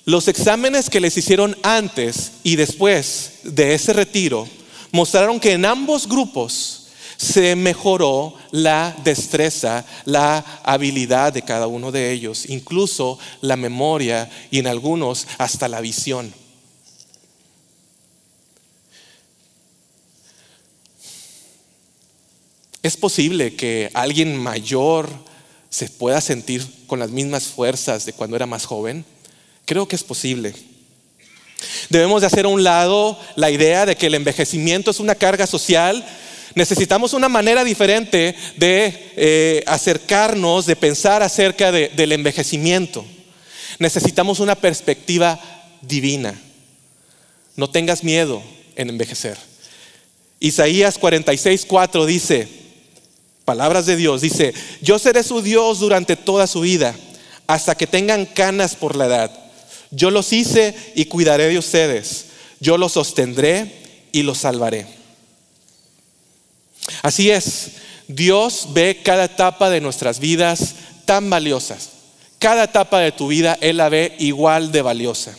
Los 0.06 0.28
exámenes 0.28 0.88
que 0.88 1.00
les 1.00 1.14
hicieron 1.14 1.58
antes 1.62 2.32
y 2.42 2.56
después 2.56 3.40
de 3.42 3.74
ese 3.74 3.92
retiro 3.92 4.48
mostraron 4.92 5.38
que 5.38 5.52
en 5.52 5.66
ambos 5.66 6.08
grupos 6.08 6.79
se 7.20 7.54
mejoró 7.54 8.32
la 8.50 8.96
destreza, 9.04 9.84
la 10.06 10.62
habilidad 10.64 11.34
de 11.34 11.42
cada 11.42 11.66
uno 11.66 11.92
de 11.92 12.12
ellos, 12.12 12.48
incluso 12.48 13.18
la 13.42 13.56
memoria 13.56 14.30
y 14.50 14.58
en 14.58 14.66
algunos 14.66 15.26
hasta 15.36 15.68
la 15.68 15.82
visión. 15.82 16.32
¿Es 22.82 22.96
posible 22.96 23.54
que 23.54 23.90
alguien 23.92 24.34
mayor 24.34 25.10
se 25.68 25.90
pueda 25.90 26.22
sentir 26.22 26.66
con 26.86 27.00
las 27.00 27.10
mismas 27.10 27.44
fuerzas 27.44 28.06
de 28.06 28.14
cuando 28.14 28.36
era 28.36 28.46
más 28.46 28.64
joven? 28.64 29.04
Creo 29.66 29.86
que 29.86 29.96
es 29.96 30.02
posible. 30.02 30.54
Debemos 31.90 32.22
de 32.22 32.28
hacer 32.28 32.46
a 32.46 32.48
un 32.48 32.64
lado 32.64 33.18
la 33.36 33.50
idea 33.50 33.84
de 33.84 33.96
que 33.96 34.06
el 34.06 34.14
envejecimiento 34.14 34.90
es 34.90 35.00
una 35.00 35.14
carga 35.14 35.46
social. 35.46 36.02
Necesitamos 36.54 37.12
una 37.12 37.28
manera 37.28 37.62
diferente 37.64 38.34
de 38.56 39.12
eh, 39.16 39.62
acercarnos, 39.66 40.66
de 40.66 40.76
pensar 40.76 41.22
acerca 41.22 41.70
del 41.70 42.12
envejecimiento. 42.12 43.04
Necesitamos 43.78 44.40
una 44.40 44.56
perspectiva 44.56 45.38
divina. 45.82 46.38
No 47.56 47.70
tengas 47.70 48.02
miedo 48.02 48.42
en 48.76 48.90
envejecer. 48.90 49.36
Isaías 50.40 50.98
46, 50.98 51.66
4 51.66 52.06
dice, 52.06 52.48
palabras 53.44 53.86
de 53.86 53.96
Dios, 53.96 54.22
dice, 54.22 54.54
yo 54.80 54.98
seré 54.98 55.22
su 55.22 55.42
Dios 55.42 55.80
durante 55.80 56.16
toda 56.16 56.46
su 56.46 56.62
vida, 56.62 56.94
hasta 57.46 57.74
que 57.74 57.86
tengan 57.86 58.26
canas 58.26 58.74
por 58.74 58.96
la 58.96 59.06
edad. 59.06 59.50
Yo 59.90 60.10
los 60.10 60.32
hice 60.32 60.74
y 60.94 61.06
cuidaré 61.06 61.48
de 61.48 61.58
ustedes. 61.58 62.26
Yo 62.60 62.78
los 62.78 62.92
sostendré 62.92 63.72
y 64.12 64.22
los 64.22 64.38
salvaré. 64.38 64.99
Así 67.02 67.30
es, 67.30 67.72
Dios 68.08 68.68
ve 68.72 69.02
cada 69.04 69.24
etapa 69.24 69.70
de 69.70 69.80
nuestras 69.80 70.18
vidas 70.18 70.74
tan 71.04 71.30
valiosas. 71.30 71.90
Cada 72.38 72.64
etapa 72.64 73.00
de 73.00 73.12
tu 73.12 73.28
vida 73.28 73.58
Él 73.60 73.76
la 73.76 73.88
ve 73.88 74.16
igual 74.18 74.72
de 74.72 74.82
valiosa. 74.82 75.36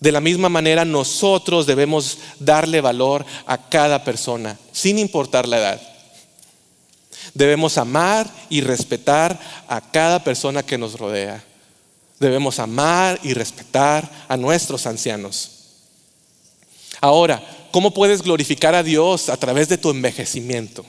De 0.00 0.12
la 0.12 0.20
misma 0.20 0.48
manera 0.48 0.84
nosotros 0.84 1.66
debemos 1.66 2.18
darle 2.40 2.80
valor 2.80 3.24
a 3.46 3.68
cada 3.68 4.02
persona, 4.02 4.58
sin 4.72 4.98
importar 4.98 5.46
la 5.46 5.58
edad. 5.58 5.80
Debemos 7.34 7.78
amar 7.78 8.28
y 8.50 8.60
respetar 8.62 9.38
a 9.68 9.80
cada 9.80 10.22
persona 10.24 10.62
que 10.62 10.76
nos 10.76 10.98
rodea. 10.98 11.42
Debemos 12.18 12.58
amar 12.58 13.18
y 13.22 13.32
respetar 13.32 14.10
a 14.28 14.36
nuestros 14.36 14.86
ancianos. 14.86 15.50
Ahora, 17.00 17.42
¿cómo 17.72 17.92
puedes 17.92 18.22
glorificar 18.22 18.76
a 18.76 18.84
Dios 18.84 19.28
a 19.28 19.36
través 19.36 19.68
de 19.68 19.78
tu 19.78 19.90
envejecimiento? 19.90 20.86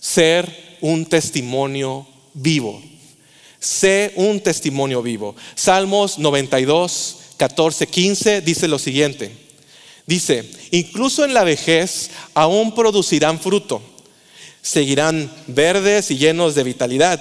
Ser 0.00 0.76
un 0.80 1.06
testimonio 1.06 2.06
vivo. 2.34 2.82
Sé 3.60 4.12
un 4.16 4.40
testimonio 4.40 5.02
vivo. 5.02 5.36
Salmos 5.54 6.18
92, 6.18 7.18
14, 7.36 7.86
15 7.86 8.40
dice 8.40 8.66
lo 8.66 8.80
siguiente. 8.80 9.30
Dice, 10.06 10.50
incluso 10.72 11.24
en 11.24 11.34
la 11.34 11.44
vejez 11.44 12.10
aún 12.34 12.74
producirán 12.74 13.38
fruto 13.38 13.82
seguirán 14.66 15.30
verdes 15.46 16.10
y 16.10 16.18
llenos 16.18 16.56
de 16.56 16.64
vitalidad. 16.64 17.20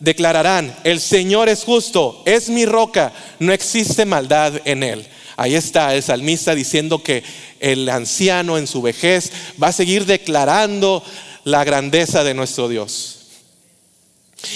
Declararán, 0.00 0.76
el 0.84 1.00
Señor 1.00 1.48
es 1.48 1.64
justo, 1.64 2.22
es 2.26 2.50
mi 2.50 2.66
roca, 2.66 3.12
no 3.38 3.54
existe 3.54 4.04
maldad 4.04 4.60
en 4.66 4.82
él. 4.82 5.06
Ahí 5.36 5.54
está 5.54 5.94
el 5.94 6.02
salmista 6.02 6.54
diciendo 6.54 7.02
que 7.02 7.22
el 7.60 7.88
anciano 7.88 8.58
en 8.58 8.66
su 8.66 8.82
vejez 8.82 9.32
va 9.62 9.68
a 9.68 9.72
seguir 9.72 10.06
declarando 10.06 11.02
la 11.44 11.64
grandeza 11.64 12.24
de 12.24 12.34
nuestro 12.34 12.68
Dios 12.68 13.18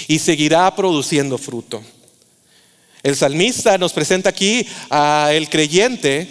y 0.07 0.19
seguirá 0.19 0.75
produciendo 0.75 1.39
fruto. 1.39 1.83
El 3.03 3.17
salmista 3.17 3.79
nos 3.79 3.93
presenta 3.93 4.31
aquí 4.31 4.67
al 4.91 5.49
creyente 5.49 6.29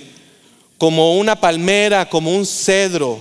como 0.78 1.18
una 1.18 1.40
palmera, 1.40 2.08
como 2.10 2.32
un 2.32 2.46
cedro, 2.46 3.20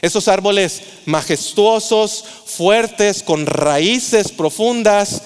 esos 0.00 0.28
árboles 0.28 0.82
majestuosos, 1.06 2.24
fuertes, 2.46 3.22
con 3.22 3.46
raíces 3.46 4.30
profundas 4.32 5.22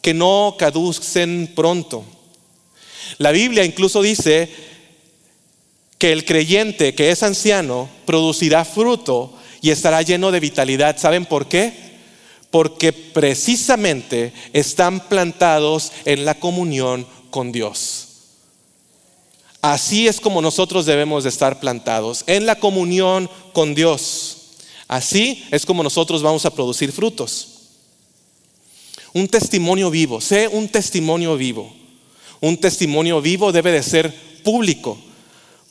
que 0.00 0.14
no 0.14 0.56
caducen 0.58 1.52
pronto. 1.54 2.04
La 3.18 3.30
Biblia 3.30 3.64
incluso 3.64 4.02
dice 4.02 4.50
que 5.98 6.12
el 6.12 6.24
creyente 6.24 6.94
que 6.94 7.10
es 7.10 7.22
anciano 7.22 7.88
producirá 8.04 8.64
fruto 8.64 9.32
y 9.60 9.70
estará 9.70 10.02
lleno 10.02 10.30
de 10.30 10.40
vitalidad. 10.40 10.98
¿Saben 10.98 11.24
por 11.26 11.48
qué? 11.48 11.72
Porque 12.50 12.92
precisamente 12.92 14.32
están 14.52 15.00
plantados 15.08 15.92
en 16.04 16.24
la 16.24 16.34
comunión 16.34 17.06
con 17.30 17.52
Dios. 17.52 18.06
Así 19.62 20.06
es 20.06 20.20
como 20.20 20.40
nosotros 20.40 20.86
debemos 20.86 21.24
de 21.24 21.30
estar 21.30 21.58
plantados, 21.58 22.22
en 22.26 22.46
la 22.46 22.56
comunión 22.56 23.28
con 23.52 23.74
Dios. 23.74 24.36
Así 24.86 25.44
es 25.50 25.66
como 25.66 25.82
nosotros 25.82 26.22
vamos 26.22 26.46
a 26.46 26.50
producir 26.50 26.92
frutos. 26.92 27.48
Un 29.12 29.26
testimonio 29.26 29.90
vivo, 29.90 30.20
sé 30.20 30.46
un 30.46 30.68
testimonio 30.68 31.36
vivo. 31.36 31.74
Un 32.40 32.58
testimonio 32.58 33.20
vivo 33.20 33.50
debe 33.50 33.72
de 33.72 33.82
ser 33.82 34.14
público, 34.44 34.98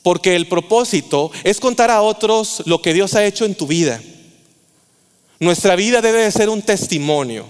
porque 0.06 0.36
el 0.36 0.46
propósito 0.46 1.32
es 1.42 1.58
contar 1.58 1.90
a 1.90 2.00
otros 2.00 2.62
lo 2.64 2.80
que 2.80 2.94
Dios 2.94 3.16
ha 3.16 3.26
hecho 3.26 3.44
en 3.44 3.56
tu 3.56 3.66
vida. 3.66 4.00
Nuestra 5.40 5.74
vida 5.74 6.00
debe 6.00 6.22
de 6.22 6.30
ser 6.30 6.48
un 6.48 6.62
testimonio, 6.62 7.44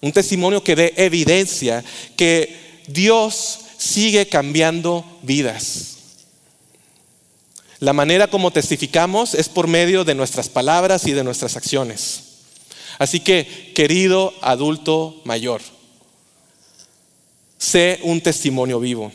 un 0.00 0.10
testimonio 0.10 0.64
que 0.64 0.76
dé 0.76 0.94
evidencia 0.96 1.84
que 2.16 2.80
Dios 2.86 3.58
sigue 3.76 4.26
cambiando 4.26 5.04
vidas. 5.20 5.98
La 7.80 7.92
manera 7.92 8.28
como 8.28 8.50
testificamos 8.50 9.34
es 9.34 9.50
por 9.50 9.66
medio 9.66 10.04
de 10.04 10.14
nuestras 10.14 10.48
palabras 10.48 11.06
y 11.06 11.12
de 11.12 11.22
nuestras 11.22 11.54
acciones. 11.54 12.22
Así 12.98 13.20
que, 13.20 13.72
querido 13.74 14.32
adulto 14.40 15.20
mayor, 15.24 15.60
sé 17.58 18.00
un 18.04 18.22
testimonio 18.22 18.80
vivo. 18.80 19.12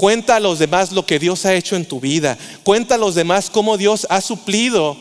Cuenta 0.00 0.36
a 0.36 0.40
los 0.40 0.58
demás 0.58 0.92
lo 0.92 1.04
que 1.04 1.18
Dios 1.18 1.44
ha 1.44 1.52
hecho 1.52 1.76
en 1.76 1.84
tu 1.84 2.00
vida. 2.00 2.38
Cuenta 2.62 2.94
a 2.94 2.98
los 2.98 3.14
demás 3.14 3.50
cómo 3.50 3.76
Dios 3.76 4.06
ha 4.08 4.22
suplido 4.22 4.96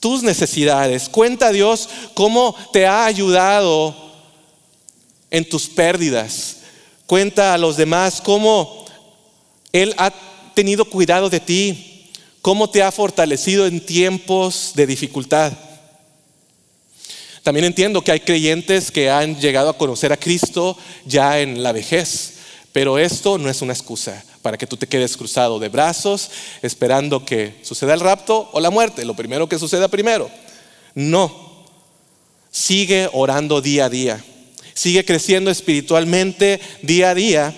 tus 0.00 0.22
necesidades. 0.22 1.08
Cuenta 1.08 1.46
a 1.46 1.52
Dios 1.52 1.88
cómo 2.12 2.54
te 2.74 2.86
ha 2.86 3.06
ayudado 3.06 3.96
en 5.30 5.48
tus 5.48 5.66
pérdidas. 5.66 6.58
Cuenta 7.06 7.54
a 7.54 7.56
los 7.56 7.78
demás 7.78 8.20
cómo 8.20 8.84
Él 9.72 9.94
ha 9.96 10.12
tenido 10.52 10.84
cuidado 10.84 11.30
de 11.30 11.40
ti, 11.40 12.10
cómo 12.42 12.68
te 12.68 12.82
ha 12.82 12.92
fortalecido 12.92 13.66
en 13.66 13.80
tiempos 13.80 14.72
de 14.74 14.86
dificultad. 14.86 15.54
También 17.42 17.64
entiendo 17.64 18.04
que 18.04 18.12
hay 18.12 18.20
creyentes 18.20 18.90
que 18.90 19.08
han 19.10 19.40
llegado 19.40 19.70
a 19.70 19.78
conocer 19.78 20.12
a 20.12 20.18
Cristo 20.18 20.76
ya 21.06 21.40
en 21.40 21.62
la 21.62 21.72
vejez, 21.72 22.33
pero 22.74 22.98
esto 22.98 23.38
no 23.38 23.48
es 23.48 23.62
una 23.62 23.72
excusa 23.72 24.22
para 24.42 24.58
que 24.58 24.66
tú 24.66 24.76
te 24.76 24.88
quedes 24.88 25.16
cruzado 25.16 25.58
de 25.60 25.70
brazos 25.70 26.28
esperando 26.60 27.24
que 27.24 27.54
suceda 27.62 27.94
el 27.94 28.00
rapto 28.00 28.50
o 28.52 28.58
la 28.58 28.70
muerte, 28.70 29.04
lo 29.04 29.14
primero 29.14 29.48
que 29.48 29.58
suceda 29.58 29.86
primero. 29.86 30.28
No, 30.94 31.64
sigue 32.50 33.08
orando 33.12 33.62
día 33.62 33.84
a 33.84 33.88
día 33.88 34.24
Sigue 34.74 35.04
creciendo 35.04 35.52
espiritualmente 35.52 36.60
día 36.82 37.10
a 37.10 37.14
día 37.14 37.54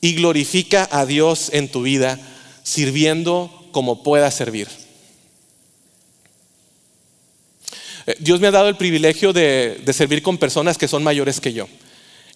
y 0.00 0.14
glorifica 0.14 0.88
a 0.90 1.04
Dios 1.04 1.50
en 1.52 1.68
tu 1.68 1.82
vida 1.82 2.18
sirviendo 2.62 3.68
como 3.70 4.02
pueda 4.02 4.30
servir. 4.30 4.68
Eh, 8.06 8.16
Dios 8.20 8.40
me 8.40 8.46
ha 8.46 8.52
dado 8.52 8.68
el 8.68 8.76
privilegio 8.76 9.34
de, 9.34 9.82
de 9.84 9.92
servir 9.92 10.22
con 10.22 10.38
personas 10.38 10.78
que 10.78 10.88
son 10.88 11.04
mayores 11.04 11.40
que 11.40 11.52
yo. 11.52 11.68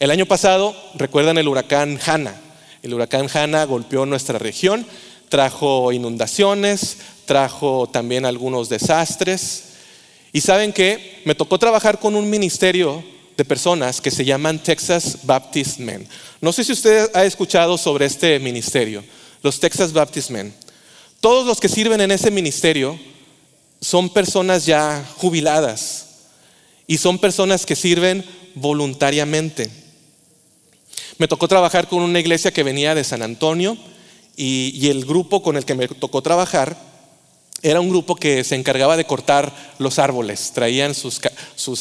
El 0.03 0.11
año 0.11 0.27
pasado, 0.27 0.75
recuerdan 0.95 1.39
el 1.39 1.47
huracán 1.47 1.97
Hanna. 2.05 2.35
El 2.83 2.93
huracán 2.93 3.29
Hanna 3.33 3.65
golpeó 3.67 4.05
nuestra 4.05 4.37
región, 4.37 4.85
trajo 5.29 5.93
inundaciones, 5.93 6.97
trajo 7.25 7.89
también 7.89 8.27
algunos 8.27 8.69
desastres. 8.69 9.63
Y 10.33 10.41
saben 10.41 10.73
que 10.73 11.23
me 11.25 11.37
tocó 11.37 11.57
trabajar 11.57 12.01
con 12.01 12.17
un 12.17 12.29
ministerio 12.29 13.05
de 13.37 13.45
personas 13.45 14.01
que 14.01 14.11
se 14.11 14.25
llaman 14.25 14.61
Texas 14.61 15.19
Baptist 15.23 15.79
Men. 15.79 16.09
No 16.41 16.53
sé 16.53 16.65
si 16.65 16.73
usted 16.73 17.09
ha 17.15 17.25
escuchado 17.25 17.79
sobre 17.79 18.07
este 18.07 18.41
ministerio, 18.41 19.05
los 19.41 19.61
Texas 19.61 19.93
Baptist 19.93 20.31
Men. 20.31 20.53
Todos 21.21 21.47
los 21.47 21.61
que 21.61 21.69
sirven 21.69 22.01
en 22.01 22.11
ese 22.11 22.33
ministerio 22.33 22.99
son 23.81 24.13
personas 24.13 24.67
ya 24.67 25.09
jubiladas 25.19 26.09
y 26.89 26.99
son 26.99 27.21
personas 27.21 27.65
que 27.65 27.77
sirven 27.77 28.25
voluntariamente. 28.57 29.82
Me 31.19 31.29
tocó 31.29 31.49
trabajar 31.49 31.89
con 31.89 32.03
una 32.03 32.21
iglesia 32.21 32.53
que 32.53 32.63
venía 32.63 32.95
de 32.95 33.05
San 33.05 33.23
Antonio 33.23 33.77
y, 34.37 34.89
el 34.89 35.05
grupo 35.05 35.43
con 35.43 35.57
el 35.57 35.65
que 35.65 35.75
me 35.75 35.89
tocó 35.89 36.23
trabajar 36.23 36.77
era 37.63 37.81
un 37.81 37.91
grupo 37.91 38.17
que 38.17 38.43
se 38.45 38.57
encargaba 38.57 38.97
de 38.97 39.05
cortar 39.05 39.75
los 39.79 39.99
árboles, 39.99 40.51
traían 40.53 40.95
sus, 40.95 41.21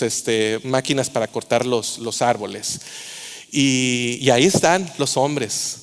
este, 0.01 0.59
máquinas 0.63 1.09
para 1.09 1.27
cortar 1.27 1.65
los, 1.65 1.97
los 1.97 2.21
árboles. 2.21 2.81
Y, 3.51 4.19
y 4.21 4.29
ahí 4.29 4.45
están 4.45 4.91
los 4.97 5.17
hombres. 5.17 5.77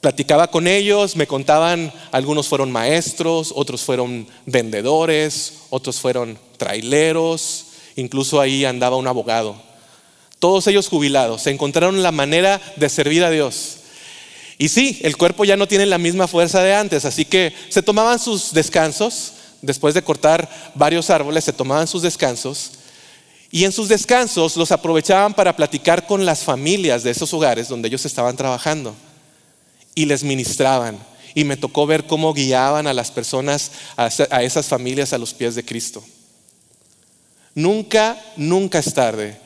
Platicaba 0.00 0.48
con 0.48 0.68
ellos, 0.68 1.16
me 1.16 1.26
contaban, 1.26 1.92
algunos 2.12 2.48
fueron 2.48 2.70
maestros, 2.70 3.52
otros 3.54 3.82
fueron 3.82 4.26
vendedores, 4.46 5.54
otros 5.68 6.00
fueron 6.00 6.38
traileros, 6.56 7.66
incluso 7.96 8.40
ahí 8.40 8.64
andaba 8.64 8.96
un 8.96 9.08
abogado. 9.08 9.60
Todos 10.38 10.66
ellos 10.66 10.88
jubilados, 10.88 11.42
se 11.42 11.50
encontraron 11.50 12.02
la 12.02 12.12
manera 12.12 12.60
de 12.76 12.88
servir 12.88 13.24
a 13.24 13.30
Dios. 13.30 13.78
Y 14.58 14.68
sí, 14.68 15.00
el 15.02 15.16
cuerpo 15.16 15.44
ya 15.44 15.56
no 15.56 15.68
tiene 15.68 15.86
la 15.86 15.98
misma 15.98 16.28
fuerza 16.28 16.62
de 16.62 16.74
antes, 16.74 17.04
así 17.04 17.24
que 17.24 17.54
se 17.68 17.82
tomaban 17.82 18.18
sus 18.18 18.52
descansos, 18.52 19.32
después 19.62 19.94
de 19.94 20.02
cortar 20.02 20.48
varios 20.74 21.10
árboles, 21.10 21.44
se 21.44 21.52
tomaban 21.52 21.86
sus 21.86 22.02
descansos, 22.02 22.72
y 23.50 23.64
en 23.64 23.72
sus 23.72 23.88
descansos 23.88 24.56
los 24.56 24.72
aprovechaban 24.72 25.32
para 25.32 25.56
platicar 25.56 26.06
con 26.06 26.26
las 26.26 26.42
familias 26.42 27.02
de 27.02 27.10
esos 27.10 27.32
hogares 27.32 27.68
donde 27.68 27.88
ellos 27.88 28.04
estaban 28.04 28.36
trabajando, 28.36 28.94
y 29.94 30.04
les 30.04 30.22
ministraban. 30.22 30.98
Y 31.34 31.44
me 31.44 31.56
tocó 31.58 31.86
ver 31.86 32.06
cómo 32.06 32.32
guiaban 32.32 32.86
a 32.86 32.94
las 32.94 33.10
personas, 33.10 33.72
a 33.96 34.42
esas 34.42 34.66
familias 34.66 35.12
a 35.12 35.18
los 35.18 35.34
pies 35.34 35.54
de 35.54 35.64
Cristo. 35.64 36.02
Nunca, 37.54 38.18
nunca 38.36 38.78
es 38.78 38.92
tarde 38.92 39.45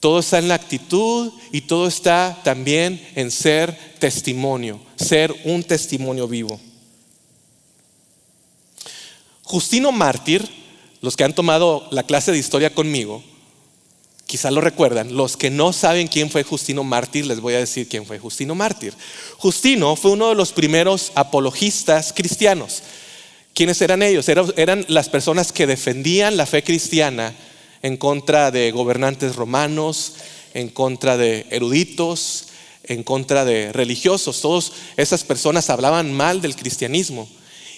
todo 0.00 0.20
está 0.20 0.38
en 0.38 0.48
la 0.48 0.54
actitud 0.54 1.32
y 1.50 1.62
todo 1.62 1.88
está 1.88 2.38
también 2.44 3.04
en 3.16 3.30
ser 3.30 3.76
testimonio, 3.98 4.80
ser 4.96 5.34
un 5.44 5.62
testimonio 5.64 6.28
vivo. 6.28 6.60
Justino 9.42 9.92
Mártir, 9.92 10.46
los 11.00 11.16
que 11.16 11.24
han 11.24 11.34
tomado 11.34 11.88
la 11.90 12.02
clase 12.02 12.32
de 12.32 12.38
historia 12.38 12.74
conmigo, 12.74 13.24
quizá 14.26 14.50
lo 14.50 14.60
recuerdan. 14.60 15.16
Los 15.16 15.36
que 15.36 15.50
no 15.50 15.72
saben 15.72 16.06
quién 16.06 16.30
fue 16.30 16.44
Justino 16.44 16.84
Mártir, 16.84 17.26
les 17.26 17.40
voy 17.40 17.54
a 17.54 17.58
decir 17.58 17.88
quién 17.88 18.06
fue 18.06 18.18
Justino 18.18 18.54
Mártir. 18.54 18.94
Justino 19.38 19.96
fue 19.96 20.12
uno 20.12 20.28
de 20.28 20.34
los 20.34 20.52
primeros 20.52 21.12
apologistas 21.14 22.12
cristianos. 22.12 22.82
¿Quiénes 23.54 23.80
eran 23.80 24.02
ellos? 24.02 24.28
Eran 24.28 24.84
las 24.86 25.08
personas 25.08 25.50
que 25.50 25.66
defendían 25.66 26.36
la 26.36 26.46
fe 26.46 26.62
cristiana 26.62 27.34
en 27.82 27.96
contra 27.96 28.50
de 28.50 28.70
gobernantes 28.70 29.36
romanos, 29.36 30.14
en 30.54 30.68
contra 30.68 31.16
de 31.16 31.46
eruditos, 31.50 32.48
en 32.84 33.02
contra 33.02 33.44
de 33.44 33.72
religiosos. 33.72 34.40
Todas 34.40 34.72
esas 34.96 35.24
personas 35.24 35.70
hablaban 35.70 36.12
mal 36.12 36.40
del 36.40 36.56
cristianismo. 36.56 37.28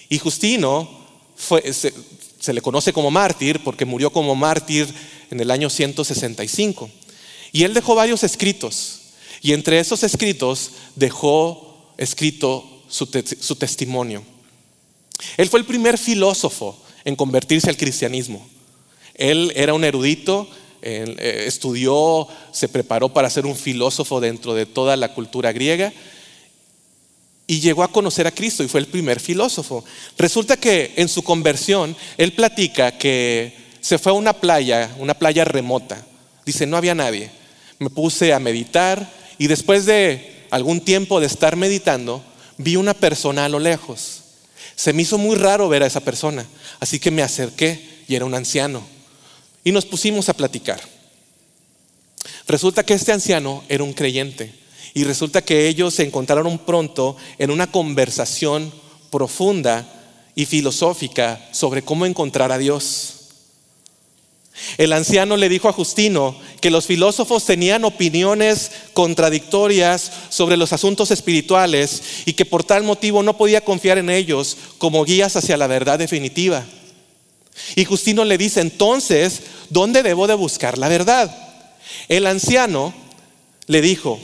Y 0.08 0.18
Justino 0.18 0.88
se, 1.36 2.52
le 2.52 2.62
conoce 2.62 2.92
como 2.92 3.10
mártir 3.10 3.62
porque 3.62 3.84
murió 3.84 4.10
como 4.12 4.34
mártir 4.34 4.92
en 5.30 5.40
el 5.40 5.50
año 5.50 5.68
165. 5.68 6.90
Y 7.52 7.64
él 7.64 7.74
dejó 7.74 7.94
varios 7.94 8.24
escritos. 8.24 9.00
Y 9.42 9.52
entre 9.52 9.80
esos 9.80 10.02
escritos 10.02 10.72
dejó 10.96 11.92
escrito 11.96 12.82
su 12.88 13.56
testimonio. 13.56 14.22
Él 15.36 15.48
fue 15.48 15.60
el 15.60 15.66
primer 15.66 15.98
filósofo 15.98 16.76
en 17.04 17.16
convertirse 17.16 17.68
al 17.68 17.76
cristianismo. 17.76 18.46
Él 19.20 19.52
era 19.54 19.74
un 19.74 19.84
erudito, 19.84 20.48
eh, 20.82 21.44
estudió, 21.46 22.26
se 22.52 22.68
preparó 22.68 23.10
para 23.10 23.30
ser 23.30 23.46
un 23.46 23.54
filósofo 23.54 24.18
dentro 24.18 24.54
de 24.54 24.66
toda 24.66 24.96
la 24.96 25.12
cultura 25.14 25.52
griega 25.52 25.92
y 27.46 27.58
llegó 27.60 27.82
a 27.82 27.92
conocer 27.92 28.26
a 28.26 28.30
Cristo 28.30 28.62
y 28.62 28.68
fue 28.68 28.80
el 28.80 28.86
primer 28.86 29.20
filósofo. 29.20 29.84
Resulta 30.16 30.56
que 30.56 30.94
en 30.96 31.08
su 31.08 31.22
conversión, 31.22 31.96
él 32.16 32.32
platica 32.32 32.96
que 32.96 33.52
se 33.80 33.98
fue 33.98 34.12
a 34.12 34.14
una 34.14 34.32
playa, 34.32 34.94
una 34.98 35.14
playa 35.14 35.44
remota. 35.44 36.06
Dice, 36.46 36.64
no 36.64 36.76
había 36.76 36.94
nadie. 36.94 37.30
Me 37.78 37.90
puse 37.90 38.32
a 38.32 38.38
meditar 38.38 39.12
y 39.36 39.48
después 39.48 39.84
de 39.84 40.46
algún 40.50 40.80
tiempo 40.80 41.18
de 41.18 41.26
estar 41.26 41.56
meditando, 41.56 42.22
vi 42.56 42.76
una 42.76 42.94
persona 42.94 43.44
a 43.44 43.48
lo 43.48 43.58
lejos. 43.58 44.22
Se 44.76 44.92
me 44.92 45.02
hizo 45.02 45.18
muy 45.18 45.36
raro 45.36 45.68
ver 45.68 45.82
a 45.82 45.86
esa 45.86 46.00
persona, 46.00 46.46
así 46.78 47.00
que 47.00 47.10
me 47.10 47.22
acerqué 47.22 48.04
y 48.06 48.14
era 48.14 48.24
un 48.24 48.34
anciano. 48.34 48.99
Y 49.64 49.72
nos 49.72 49.86
pusimos 49.86 50.28
a 50.28 50.34
platicar. 50.34 50.80
Resulta 52.46 52.84
que 52.84 52.94
este 52.94 53.12
anciano 53.12 53.62
era 53.68 53.84
un 53.84 53.92
creyente 53.92 54.52
y 54.94 55.04
resulta 55.04 55.42
que 55.42 55.68
ellos 55.68 55.94
se 55.94 56.04
encontraron 56.04 56.58
pronto 56.58 57.16
en 57.38 57.50
una 57.50 57.70
conversación 57.70 58.72
profunda 59.10 59.86
y 60.34 60.46
filosófica 60.46 61.48
sobre 61.52 61.82
cómo 61.82 62.06
encontrar 62.06 62.52
a 62.52 62.58
Dios. 62.58 63.16
El 64.78 64.92
anciano 64.92 65.36
le 65.36 65.48
dijo 65.48 65.68
a 65.68 65.72
Justino 65.72 66.36
que 66.60 66.70
los 66.70 66.86
filósofos 66.86 67.44
tenían 67.44 67.84
opiniones 67.84 68.70
contradictorias 68.92 70.12
sobre 70.28 70.56
los 70.56 70.72
asuntos 70.72 71.10
espirituales 71.10 72.02
y 72.26 72.34
que 72.34 72.44
por 72.44 72.64
tal 72.64 72.82
motivo 72.82 73.22
no 73.22 73.36
podía 73.36 73.62
confiar 73.62 73.98
en 73.98 74.10
ellos 74.10 74.56
como 74.78 75.04
guías 75.04 75.36
hacia 75.36 75.56
la 75.56 75.66
verdad 75.66 75.98
definitiva. 75.98 76.64
Y 77.76 77.84
Justino 77.84 78.24
le 78.24 78.38
dice, 78.38 78.60
entonces, 78.60 79.42
¿dónde 79.68 80.02
debo 80.02 80.26
de 80.26 80.34
buscar 80.34 80.78
la 80.78 80.88
verdad? 80.88 81.34
El 82.08 82.26
anciano 82.26 82.94
le 83.66 83.80
dijo 83.80 84.18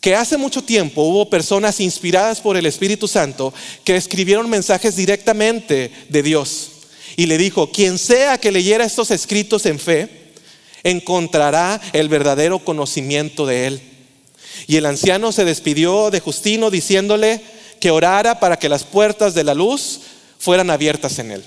que 0.00 0.14
hace 0.14 0.36
mucho 0.36 0.62
tiempo 0.62 1.02
hubo 1.02 1.30
personas 1.30 1.80
inspiradas 1.80 2.40
por 2.40 2.56
el 2.56 2.66
Espíritu 2.66 3.08
Santo 3.08 3.52
que 3.84 3.96
escribieron 3.96 4.48
mensajes 4.48 4.96
directamente 4.96 5.90
de 6.08 6.22
Dios. 6.22 6.70
Y 7.16 7.26
le 7.26 7.38
dijo, 7.38 7.72
quien 7.72 7.98
sea 7.98 8.38
que 8.38 8.52
leyera 8.52 8.84
estos 8.84 9.10
escritos 9.10 9.66
en 9.66 9.78
fe, 9.78 10.32
encontrará 10.84 11.80
el 11.92 12.08
verdadero 12.08 12.60
conocimiento 12.60 13.46
de 13.46 13.66
Él. 13.66 13.80
Y 14.66 14.76
el 14.76 14.86
anciano 14.86 15.32
se 15.32 15.44
despidió 15.44 16.10
de 16.10 16.20
Justino 16.20 16.70
diciéndole 16.70 17.40
que 17.80 17.90
orara 17.90 18.38
para 18.38 18.58
que 18.58 18.68
las 18.68 18.84
puertas 18.84 19.34
de 19.34 19.44
la 19.44 19.54
luz 19.54 20.00
fueran 20.38 20.70
abiertas 20.70 21.18
en 21.18 21.32
Él. 21.32 21.44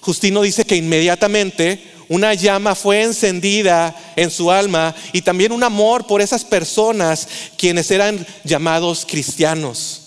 Justino 0.00 0.42
dice 0.42 0.64
que 0.64 0.76
inmediatamente 0.76 1.92
una 2.08 2.34
llama 2.34 2.74
fue 2.74 3.02
encendida 3.02 3.96
en 4.16 4.30
su 4.30 4.50
alma 4.50 4.94
y 5.12 5.22
también 5.22 5.52
un 5.52 5.62
amor 5.62 6.06
por 6.06 6.20
esas 6.20 6.44
personas 6.44 7.26
quienes 7.56 7.90
eran 7.90 8.26
llamados 8.44 9.06
cristianos, 9.06 10.02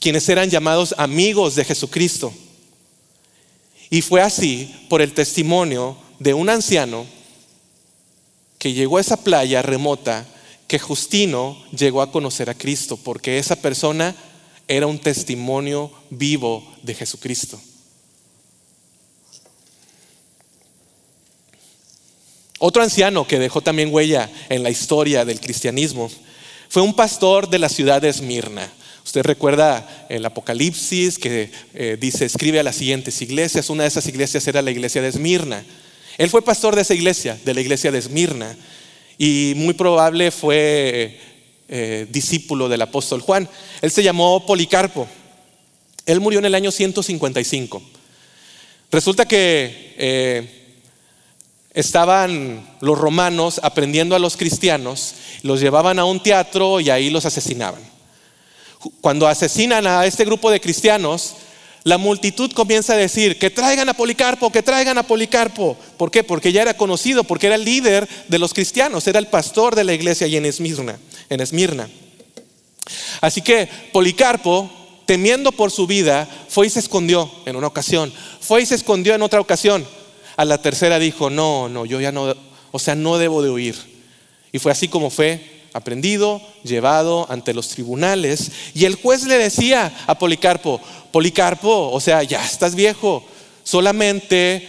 quienes 0.00 0.28
eran 0.28 0.48
llamados 0.48 0.94
amigos 0.96 1.54
de 1.54 1.64
Jesucristo. 1.64 2.32
Y 3.90 4.02
fue 4.02 4.22
así 4.22 4.74
por 4.88 5.02
el 5.02 5.12
testimonio 5.12 5.96
de 6.18 6.34
un 6.34 6.48
anciano 6.48 7.06
que 8.58 8.72
llegó 8.72 8.98
a 8.98 9.00
esa 9.00 9.16
playa 9.16 9.62
remota 9.62 10.26
que 10.66 10.78
Justino 10.78 11.56
llegó 11.76 12.02
a 12.02 12.12
conocer 12.12 12.50
a 12.50 12.54
Cristo, 12.54 12.96
porque 12.96 13.38
esa 13.38 13.56
persona 13.56 14.14
era 14.66 14.86
un 14.86 14.98
testimonio 14.98 15.90
vivo 16.10 16.62
de 16.82 16.94
Jesucristo. 16.94 17.58
Otro 22.58 22.82
anciano 22.82 23.26
que 23.26 23.38
dejó 23.38 23.60
también 23.60 23.92
huella 23.92 24.28
en 24.48 24.62
la 24.62 24.70
historia 24.70 25.24
del 25.24 25.40
cristianismo 25.40 26.10
fue 26.68 26.82
un 26.82 26.94
pastor 26.94 27.48
de 27.48 27.58
la 27.58 27.68
ciudad 27.68 28.02
de 28.02 28.08
Esmirna. 28.08 28.70
Usted 29.04 29.22
recuerda 29.22 30.06
el 30.08 30.24
Apocalipsis 30.26 31.18
que 31.18 31.50
eh, 31.72 31.96
dice, 31.98 32.26
escribe 32.26 32.60
a 32.60 32.62
las 32.62 32.76
siguientes 32.76 33.22
iglesias. 33.22 33.70
Una 33.70 33.84
de 33.84 33.88
esas 33.88 34.06
iglesias 34.06 34.46
era 34.48 34.60
la 34.60 34.70
iglesia 34.70 35.00
de 35.00 35.08
Esmirna. 35.08 35.64
Él 36.18 36.28
fue 36.28 36.42
pastor 36.42 36.74
de 36.74 36.82
esa 36.82 36.94
iglesia, 36.94 37.38
de 37.44 37.54
la 37.54 37.60
iglesia 37.60 37.90
de 37.90 37.98
Esmirna. 37.98 38.56
Y 39.16 39.54
muy 39.56 39.74
probable 39.74 40.30
fue 40.30 41.18
eh, 41.68 42.06
discípulo 42.10 42.68
del 42.68 42.82
apóstol 42.82 43.20
Juan. 43.20 43.48
Él 43.80 43.90
se 43.90 44.02
llamó 44.02 44.44
Policarpo. 44.44 45.08
Él 46.04 46.20
murió 46.20 46.40
en 46.40 46.46
el 46.46 46.54
año 46.54 46.70
155. 46.72 47.82
Resulta 48.90 49.26
que 49.26 49.94
eh, 49.96 50.57
estaban 51.78 52.66
los 52.80 52.98
romanos 52.98 53.60
aprendiendo 53.62 54.16
a 54.16 54.18
los 54.18 54.36
cristianos, 54.36 55.14
los 55.42 55.60
llevaban 55.60 56.00
a 56.00 56.04
un 56.04 56.20
teatro 56.20 56.80
y 56.80 56.90
ahí 56.90 57.08
los 57.08 57.24
asesinaban. 57.24 57.80
Cuando 59.00 59.28
asesinan 59.28 59.86
a 59.86 60.04
este 60.04 60.24
grupo 60.24 60.50
de 60.50 60.60
cristianos, 60.60 61.36
la 61.84 61.96
multitud 61.96 62.50
comienza 62.50 62.94
a 62.94 62.96
decir, 62.96 63.38
que 63.38 63.50
traigan 63.50 63.88
a 63.88 63.94
Policarpo, 63.94 64.50
que 64.50 64.64
traigan 64.64 64.98
a 64.98 65.04
Policarpo. 65.04 65.76
¿Por 65.96 66.10
qué? 66.10 66.24
Porque 66.24 66.50
ya 66.50 66.62
era 66.62 66.76
conocido, 66.76 67.22
porque 67.22 67.46
era 67.46 67.54
el 67.54 67.64
líder 67.64 68.08
de 68.26 68.38
los 68.40 68.54
cristianos, 68.54 69.06
era 69.06 69.20
el 69.20 69.28
pastor 69.28 69.76
de 69.76 69.84
la 69.84 69.94
iglesia 69.94 70.26
allí 70.26 70.36
en 70.36 70.46
Esmirna. 70.46 70.98
En 71.30 71.38
Esmirna. 71.38 71.88
Así 73.20 73.40
que 73.40 73.68
Policarpo, 73.92 74.68
temiendo 75.06 75.52
por 75.52 75.70
su 75.70 75.86
vida, 75.86 76.28
fue 76.48 76.66
y 76.66 76.70
se 76.70 76.80
escondió 76.80 77.30
en 77.46 77.54
una 77.54 77.68
ocasión, 77.68 78.12
fue 78.40 78.62
y 78.62 78.66
se 78.66 78.74
escondió 78.74 79.14
en 79.14 79.22
otra 79.22 79.40
ocasión. 79.40 79.86
A 80.38 80.44
la 80.44 80.62
tercera 80.62 81.00
dijo, 81.00 81.30
no, 81.30 81.68
no, 81.68 81.84
yo 81.84 82.00
ya 82.00 82.12
no, 82.12 82.32
o 82.70 82.78
sea, 82.78 82.94
no 82.94 83.18
debo 83.18 83.42
de 83.42 83.50
huir. 83.50 83.74
Y 84.52 84.60
fue 84.60 84.70
así 84.70 84.86
como 84.86 85.10
fue 85.10 85.66
aprendido, 85.72 86.40
llevado 86.62 87.26
ante 87.28 87.52
los 87.52 87.70
tribunales. 87.70 88.52
Y 88.72 88.84
el 88.84 88.94
juez 88.94 89.24
le 89.24 89.36
decía 89.36 89.92
a 90.06 90.16
Policarpo, 90.16 90.80
Policarpo, 91.10 91.90
o 91.90 92.00
sea, 92.00 92.22
ya 92.22 92.44
estás 92.46 92.76
viejo, 92.76 93.24
solamente, 93.64 94.68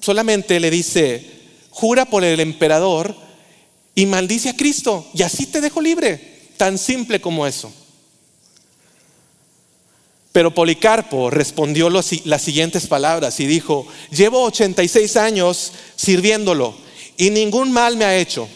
solamente 0.00 0.58
le 0.58 0.70
dice, 0.72 1.24
jura 1.70 2.04
por 2.04 2.24
el 2.24 2.40
emperador 2.40 3.14
y 3.94 4.06
maldice 4.06 4.48
a 4.48 4.56
Cristo 4.56 5.06
y 5.14 5.22
así 5.22 5.46
te 5.46 5.60
dejo 5.60 5.80
libre, 5.80 6.48
tan 6.56 6.76
simple 6.76 7.20
como 7.20 7.46
eso. 7.46 7.72
Pero 10.32 10.54
Policarpo 10.54 11.30
respondió 11.30 11.90
las 11.90 12.42
siguientes 12.42 12.86
palabras 12.86 13.40
y 13.40 13.46
dijo, 13.46 13.86
llevo 14.10 14.44
86 14.44 15.16
años 15.16 15.72
sirviéndolo 15.96 16.74
y 17.16 17.30
ningún 17.30 17.72
mal 17.72 17.96
me 17.96 18.04
ha 18.04 18.16
hecho. 18.16 18.48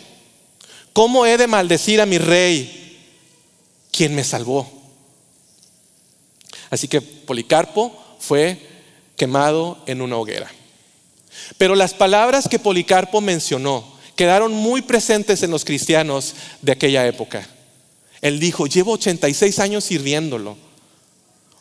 ¿Cómo 0.93 1.27
he 1.27 1.37
de 1.37 1.49
maldecir 1.49 2.01
a 2.01 2.07
mi 2.07 2.19
rey, 2.19 3.01
quien 3.91 4.15
me 4.15 4.23
salvó? 4.23 4.71
Así 6.71 6.87
que 6.87 7.01
Policarpo 7.01 7.93
fue 8.21 8.59
quemado 9.17 9.79
en 9.87 10.01
una 10.01 10.17
hoguera. 10.17 10.51
Pero 11.59 11.75
las 11.75 11.93
palabras 11.95 12.49
que 12.49 12.61
Policarpo 12.61 13.21
mencionó 13.21 13.85
quedaron 14.17 14.53
muy 14.53 14.83
presentes 14.83 15.43
en 15.43 15.51
los 15.51 15.65
cristianos 15.65 16.35
de 16.63 16.73
aquella 16.73 17.07
época. 17.07 17.49
Él 18.21 18.39
dijo, 18.39 18.67
llevo 18.67 18.93
86 18.93 19.59
años 19.59 19.85
sirviéndolo. 19.85 20.57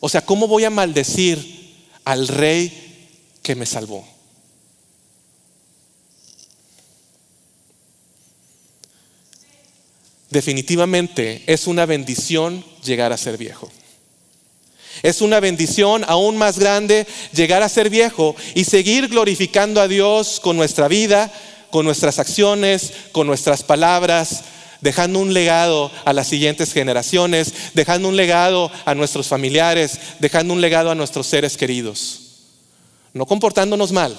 O 0.04 0.08
sea, 0.10 0.20
¿cómo 0.20 0.46
voy 0.46 0.64
a 0.64 0.70
maldecir 0.70 1.72
al 2.04 2.28
rey 2.28 3.08
que 3.42 3.54
me 3.54 3.64
salvó? 3.64 4.06
definitivamente 10.28 11.42
es 11.46 11.66
una 11.66 11.86
bendición 11.86 12.62
llegar 12.84 13.12
a 13.12 13.16
ser 13.16 13.38
viejo. 13.38 13.70
Es 15.02 15.22
una 15.22 15.40
bendición 15.40 16.04
aún 16.06 16.36
más 16.36 16.58
grande 16.58 17.06
llegar 17.32 17.62
a 17.62 17.68
ser 17.70 17.88
viejo 17.88 18.36
y 18.54 18.64
seguir 18.64 19.08
glorificando 19.08 19.80
a 19.80 19.88
Dios 19.88 20.38
con 20.40 20.56
nuestra 20.56 20.88
vida, 20.88 21.32
con 21.70 21.86
nuestras 21.86 22.18
acciones, 22.18 22.92
con 23.12 23.26
nuestras 23.26 23.62
palabras, 23.62 24.42
dejando 24.84 25.18
un 25.18 25.34
legado 25.34 25.90
a 26.04 26.12
las 26.12 26.28
siguientes 26.28 26.72
generaciones, 26.72 27.52
dejando 27.74 28.08
un 28.08 28.16
legado 28.16 28.70
a 28.84 28.94
nuestros 28.94 29.26
familiares, 29.26 29.98
dejando 30.20 30.54
un 30.54 30.60
legado 30.60 30.92
a 30.92 30.94
nuestros 30.94 31.26
seres 31.26 31.56
queridos. 31.56 32.20
No 33.12 33.26
comportándonos 33.26 33.90
mal, 33.90 34.16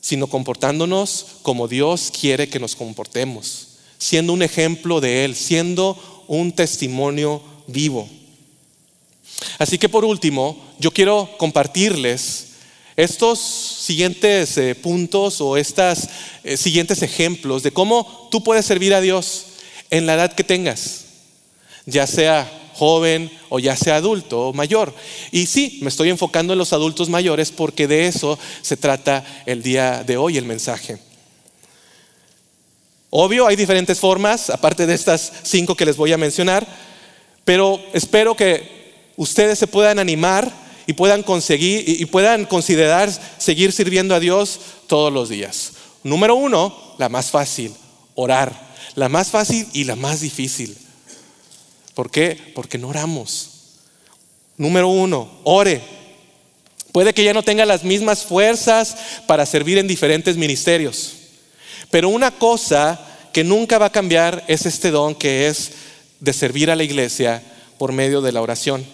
sino 0.00 0.26
comportándonos 0.26 1.26
como 1.42 1.68
Dios 1.68 2.10
quiere 2.18 2.48
que 2.48 2.58
nos 2.58 2.74
comportemos 2.74 3.76
siendo 3.98 4.32
un 4.32 4.42
ejemplo 4.42 5.00
de 5.00 5.24
Él, 5.24 5.34
siendo 5.34 6.24
un 6.28 6.52
testimonio 6.52 7.42
vivo. 7.66 8.08
Así 9.58 9.78
que 9.78 9.88
por 9.88 10.04
último, 10.04 10.56
yo 10.78 10.90
quiero 10.90 11.28
compartirles 11.38 12.55
estos 12.96 13.38
siguientes 13.38 14.56
eh, 14.56 14.74
puntos 14.74 15.40
o 15.40 15.56
estos 15.56 16.08
eh, 16.44 16.56
siguientes 16.56 17.02
ejemplos 17.02 17.62
de 17.62 17.72
cómo 17.72 18.28
tú 18.30 18.42
puedes 18.42 18.64
servir 18.64 18.94
a 18.94 19.00
Dios 19.00 19.46
en 19.90 20.06
la 20.06 20.14
edad 20.14 20.32
que 20.32 20.44
tengas, 20.44 21.04
ya 21.84 22.06
sea 22.06 22.50
joven 22.74 23.30
o 23.48 23.58
ya 23.58 23.76
sea 23.76 23.96
adulto 23.96 24.48
o 24.48 24.52
mayor. 24.52 24.94
Y 25.30 25.46
sí, 25.46 25.78
me 25.82 25.88
estoy 25.88 26.10
enfocando 26.10 26.52
en 26.52 26.58
los 26.58 26.72
adultos 26.72 27.08
mayores 27.08 27.50
porque 27.50 27.86
de 27.86 28.06
eso 28.06 28.38
se 28.62 28.76
trata 28.76 29.24
el 29.46 29.62
día 29.62 30.02
de 30.04 30.16
hoy 30.16 30.38
el 30.38 30.44
mensaje. 30.44 30.98
Obvio, 33.10 33.46
hay 33.46 33.56
diferentes 33.56 33.98
formas, 34.00 34.50
aparte 34.50 34.86
de 34.86 34.94
estas 34.94 35.32
cinco 35.42 35.74
que 35.74 35.86
les 35.86 35.96
voy 35.96 36.12
a 36.12 36.18
mencionar, 36.18 36.66
pero 37.44 37.80
espero 37.92 38.34
que 38.34 38.92
ustedes 39.16 39.58
se 39.58 39.66
puedan 39.66 39.98
animar 39.98 40.65
y 40.86 40.92
puedan 40.92 41.22
conseguir 41.22 41.84
y 41.86 42.04
puedan 42.06 42.44
considerar 42.44 43.10
seguir 43.38 43.72
sirviendo 43.72 44.14
a 44.14 44.20
Dios 44.20 44.60
todos 44.86 45.12
los 45.12 45.28
días. 45.28 45.72
Número 46.02 46.34
uno, 46.36 46.94
la 46.98 47.08
más 47.08 47.30
fácil, 47.30 47.74
orar. 48.14 48.66
La 48.94 49.08
más 49.08 49.28
fácil 49.28 49.66
y 49.72 49.84
la 49.84 49.94
más 49.96 50.20
difícil. 50.20 50.76
¿Por 51.94 52.10
qué? 52.10 52.52
Porque 52.54 52.78
no 52.78 52.88
oramos. 52.88 53.50
Número 54.56 54.88
uno, 54.88 55.30
ore. 55.44 55.82
Puede 56.92 57.12
que 57.12 57.24
ya 57.24 57.34
no 57.34 57.42
tenga 57.42 57.66
las 57.66 57.84
mismas 57.84 58.24
fuerzas 58.24 58.96
para 59.26 59.44
servir 59.44 59.76
en 59.76 59.86
diferentes 59.86 60.36
ministerios. 60.36 61.12
Pero 61.90 62.08
una 62.08 62.30
cosa 62.30 62.98
que 63.32 63.44
nunca 63.44 63.78
va 63.78 63.86
a 63.86 63.92
cambiar 63.92 64.44
es 64.48 64.64
este 64.64 64.90
don 64.90 65.14
que 65.14 65.48
es 65.48 65.72
de 66.20 66.32
servir 66.32 66.70
a 66.70 66.76
la 66.76 66.84
iglesia 66.84 67.42
por 67.76 67.92
medio 67.92 68.22
de 68.22 68.32
la 68.32 68.40
oración. 68.40 68.86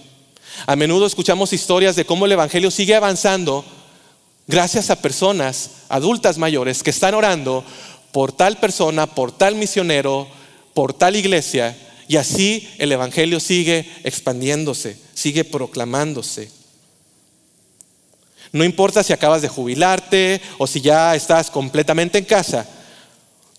A 0.66 0.76
menudo 0.76 1.06
escuchamos 1.06 1.52
historias 1.52 1.96
de 1.96 2.04
cómo 2.04 2.26
el 2.26 2.32
Evangelio 2.32 2.70
sigue 2.70 2.94
avanzando 2.94 3.64
gracias 4.46 4.90
a 4.90 5.00
personas 5.00 5.70
adultas 5.88 6.38
mayores 6.38 6.82
que 6.82 6.90
están 6.90 7.14
orando 7.14 7.64
por 8.12 8.32
tal 8.32 8.58
persona, 8.58 9.06
por 9.06 9.32
tal 9.32 9.54
misionero, 9.54 10.28
por 10.74 10.92
tal 10.92 11.16
iglesia, 11.16 11.76
y 12.08 12.16
así 12.16 12.68
el 12.78 12.92
Evangelio 12.92 13.40
sigue 13.40 13.90
expandiéndose, 14.04 14.98
sigue 15.14 15.44
proclamándose. 15.44 16.50
No 18.52 18.64
importa 18.64 19.02
si 19.02 19.12
acabas 19.12 19.40
de 19.40 19.48
jubilarte 19.48 20.42
o 20.58 20.66
si 20.66 20.80
ya 20.82 21.14
estás 21.14 21.50
completamente 21.50 22.18
en 22.18 22.24
casa, 22.24 22.66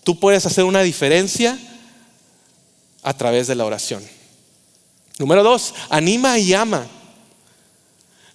Tú 0.04 0.20
puedes 0.20 0.44
hacer 0.44 0.64
una 0.64 0.82
diferencia 0.82 1.58
a 3.02 3.16
través 3.16 3.46
de 3.46 3.54
la 3.54 3.64
oración. 3.64 4.04
Número 5.18 5.42
dos, 5.42 5.74
anima 5.90 6.38
y 6.38 6.54
ama. 6.54 6.86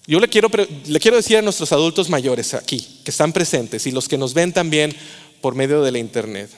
Yo 0.08 0.20
le 0.20 0.28
quiero, 0.28 0.50
le 0.88 1.00
quiero 1.00 1.18
decir 1.18 1.38
a 1.38 1.42
nuestros 1.42 1.72
adultos 1.72 2.10
mayores 2.10 2.54
aquí, 2.54 3.02
que 3.04 3.12
están 3.12 3.32
presentes, 3.32 3.86
y 3.86 3.92
los 3.92 4.08
que 4.08 4.18
nos 4.18 4.34
ven 4.34 4.54
también 4.54 4.96
por 5.42 5.56
medio 5.56 5.84
de 5.84 5.92
la 5.92 6.00
internet. 6.00 6.50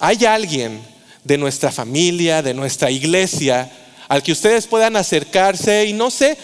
¿Hay 0.00 0.24
alguien 0.24 0.80
de 1.22 1.38
nuestra 1.38 1.70
familia, 1.70 2.42
de 2.42 2.54
nuestra 2.54 2.90
iglesia, 2.90 3.70
al 4.08 4.22
que 4.22 4.32
ustedes 4.32 4.66
puedan 4.66 4.96
acercarse 4.96 5.86
y 5.86 5.92
no 5.92 6.10
sé, 6.10 6.36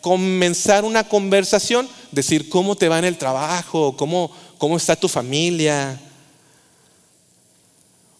comenzar 0.00 0.84
una 0.84 1.04
conversación, 1.04 1.88
decir 2.12 2.48
cómo 2.48 2.76
te 2.76 2.88
va 2.88 2.98
en 2.98 3.04
el 3.04 3.18
trabajo, 3.18 3.96
cómo, 3.96 4.30
cómo 4.58 4.76
está 4.76 4.96
tu 4.96 5.08
familia, 5.08 5.98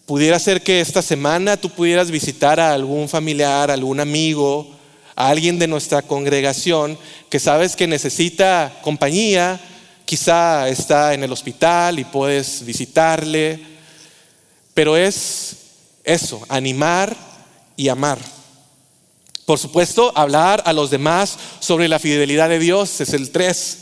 Pudiera 0.09 0.39
ser 0.39 0.63
que 0.63 0.81
esta 0.81 1.03
semana 1.03 1.59
tú 1.59 1.69
pudieras 1.69 2.11
visitar 2.11 2.59
a 2.59 2.73
algún 2.73 3.11
familiar, 3.11 3.71
algún 3.71 4.01
amigo, 4.01 4.67
a 5.15 5.29
alguien 5.29 5.59
de 5.59 5.67
nuestra 5.67 6.01
congregación 6.01 6.99
que 7.29 7.39
sabes 7.39 7.77
que 7.77 7.87
necesita 7.87 8.75
compañía, 8.81 9.61
quizá 10.07 10.67
está 10.71 11.13
en 11.13 11.25
el 11.25 11.31
hospital 11.31 11.99
y 11.99 12.05
puedes 12.05 12.65
visitarle, 12.65 13.61
pero 14.73 14.97
es 14.97 15.57
eso, 16.05 16.41
animar 16.49 17.15
y 17.77 17.91
amar. 17.91 18.19
Por 19.45 19.59
supuesto, 19.59 20.11
hablar 20.17 20.63
a 20.65 20.73
los 20.73 20.89
demás 20.89 21.37
sobre 21.61 21.87
la 21.87 21.99
fidelidad 21.99 22.49
de 22.49 22.59
Dios 22.59 22.99
es 23.03 23.13
el 23.13 23.31
tres. 23.31 23.79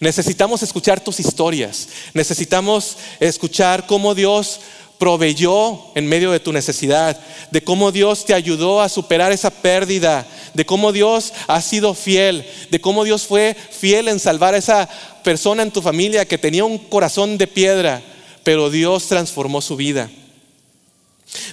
Necesitamos 0.00 0.62
escuchar 0.62 1.00
tus 1.00 1.20
historias, 1.20 1.88
necesitamos 2.14 2.96
escuchar 3.20 3.86
cómo 3.86 4.14
Dios 4.14 4.60
proveyó 5.04 5.78
en 5.94 6.06
medio 6.06 6.30
de 6.32 6.40
tu 6.40 6.50
necesidad, 6.50 7.20
de 7.50 7.62
cómo 7.62 7.92
Dios 7.92 8.24
te 8.24 8.32
ayudó 8.32 8.80
a 8.80 8.88
superar 8.88 9.32
esa 9.32 9.50
pérdida, 9.50 10.26
de 10.54 10.64
cómo 10.64 10.92
Dios 10.92 11.34
ha 11.46 11.60
sido 11.60 11.92
fiel, 11.92 12.48
de 12.70 12.80
cómo 12.80 13.04
Dios 13.04 13.26
fue 13.26 13.54
fiel 13.70 14.08
en 14.08 14.18
salvar 14.18 14.54
a 14.54 14.56
esa 14.56 14.88
persona 15.22 15.62
en 15.62 15.70
tu 15.70 15.82
familia 15.82 16.26
que 16.26 16.38
tenía 16.38 16.64
un 16.64 16.78
corazón 16.78 17.36
de 17.36 17.46
piedra, 17.46 18.00
pero 18.44 18.70
Dios 18.70 19.06
transformó 19.06 19.60
su 19.60 19.76
vida. 19.76 20.10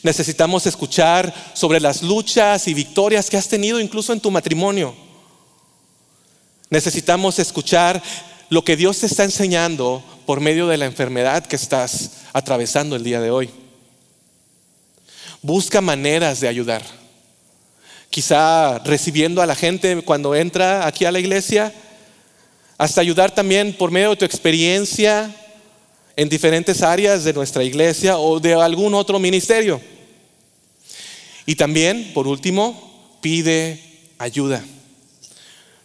Necesitamos 0.01 0.65
escuchar 0.65 1.33
sobre 1.53 1.81
las 1.81 2.03
luchas 2.03 2.69
y 2.69 2.73
victorias 2.73 3.29
que 3.29 3.35
has 3.35 3.49
tenido 3.49 3.81
incluso 3.81 4.13
en 4.13 4.21
tu 4.21 4.31
matrimonio. 4.31 4.95
Necesitamos 6.69 7.37
escuchar 7.37 8.01
lo 8.51 8.65
que 8.65 8.75
Dios 8.75 8.99
te 8.99 9.05
está 9.05 9.23
enseñando 9.23 10.03
por 10.25 10.41
medio 10.41 10.67
de 10.67 10.75
la 10.75 10.85
enfermedad 10.85 11.45
que 11.45 11.55
estás 11.55 12.17
atravesando 12.33 12.97
el 12.97 13.03
día 13.03 13.21
de 13.21 13.31
hoy. 13.31 13.49
Busca 15.41 15.79
maneras 15.79 16.41
de 16.41 16.49
ayudar. 16.49 16.83
Quizá 18.09 18.79
recibiendo 18.79 19.41
a 19.41 19.45
la 19.45 19.55
gente 19.55 20.01
cuando 20.01 20.35
entra 20.35 20.85
aquí 20.85 21.05
a 21.05 21.13
la 21.13 21.21
iglesia, 21.21 21.73
hasta 22.77 22.99
ayudar 22.99 23.33
también 23.33 23.71
por 23.71 23.89
medio 23.89 24.09
de 24.09 24.17
tu 24.17 24.25
experiencia 24.25 25.33
en 26.17 26.27
diferentes 26.27 26.81
áreas 26.81 27.23
de 27.23 27.31
nuestra 27.31 27.63
iglesia 27.63 28.17
o 28.17 28.37
de 28.41 28.53
algún 28.53 28.93
otro 28.95 29.17
ministerio. 29.17 29.79
Y 31.45 31.55
también, 31.55 32.11
por 32.13 32.27
último, 32.27 33.17
pide 33.21 33.81
ayuda. 34.17 34.61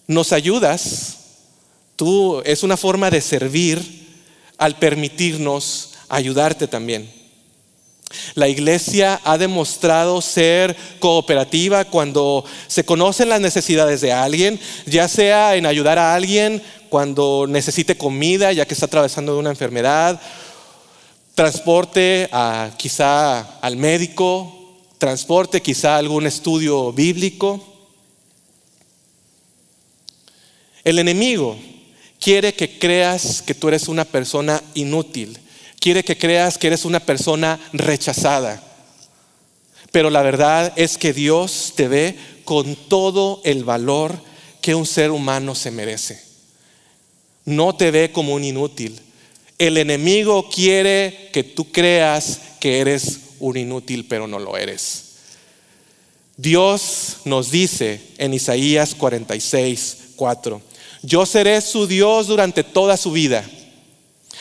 Nos 0.09 0.33
ayudas, 0.33 1.16
tú 1.97 2.41
es 2.45 2.63
una 2.63 2.77
forma 2.77 3.11
de 3.11 3.21
servir 3.21 4.07
al 4.59 4.79
permitirnos 4.79 5.95
ayudarte 6.09 6.69
también. 6.69 7.11
La 8.35 8.49
iglesia 8.49 9.21
ha 9.25 9.37
demostrado 9.37 10.23
ser 10.23 10.77
cooperativa 11.01 11.85
cuando 11.87 12.45
se 12.69 12.85
conocen 12.85 13.29
las 13.29 13.41
necesidades 13.41 14.01
de 14.01 14.13
alguien, 14.13 14.61
ya 14.87 15.09
sea 15.09 15.57
en 15.57 15.67
ayudar 15.67 15.99
a 15.99 16.15
alguien 16.15 16.63
cuando 16.89 17.47
necesite 17.49 17.97
comida, 17.97 18.53
ya 18.53 18.65
que 18.65 18.75
está 18.75 18.87
atravesando 18.87 19.37
una 19.37 19.51
enfermedad, 19.51 20.21
transporte 21.35 22.29
a, 22.31 22.71
quizá 22.79 23.41
al 23.61 23.77
médico, 23.77 24.53
transporte 24.99 25.61
quizá 25.61 25.97
algún 25.97 26.27
estudio 26.27 26.93
bíblico. 26.93 27.61
El 30.85 31.01
enemigo 31.01 31.59
quiere 32.21 32.55
que 32.55 32.79
creas 32.79 33.43
que 33.43 33.55
tú 33.55 33.69
eres 33.69 33.89
una 33.89 34.05
persona 34.05 34.63
inútil, 34.75 35.39
quiere 35.81 36.05
que 36.05 36.17
creas 36.17 36.59
que 36.59 36.69
eres 36.69 36.85
una 36.85 37.01
persona 37.01 37.59
rechazada. 37.73 38.63
Pero 39.93 40.11
la 40.11 40.23
verdad 40.23 40.73
es 40.77 40.99
que 40.99 41.13
Dios 41.13 41.73
te 41.77 41.89
ve 41.89 42.17
con 42.45 42.77
todo 42.77 43.41
el 43.45 43.65
valor 43.65 44.21
que 44.61 44.75
un 44.75 44.87
ser 44.87 45.11
humano 45.11 45.55
se 45.55 45.71
merece. 45.71 46.21
No 47.45 47.77
te 47.77 47.91
ve 47.91 48.11
como 48.13 48.35
un 48.35 48.45
inútil. 48.45 49.01
El 49.59 49.79
enemigo 49.79 50.51
quiere 50.51 51.31
que 51.33 51.45
tú 51.45 51.71
creas 51.71 52.41
que 52.61 52.81
eres 52.81 53.21
un 53.39 53.57
inútil, 53.57 54.07
pero 54.07 54.27
no 54.27 54.39
lo 54.39 54.57
eres. 54.57 55.05
Dios 56.37 57.19
nos 57.25 57.51
dice 57.51 58.01
en 58.19 58.35
Isaías 58.35 58.95
46, 58.95 59.97
4, 60.17 60.61
yo 61.07 61.25
seré 61.25 61.61
su 61.61 61.87
Dios 61.87 62.27
durante 62.27 62.65
toda 62.65 62.97
su 62.97 63.13
vida, 63.13 63.49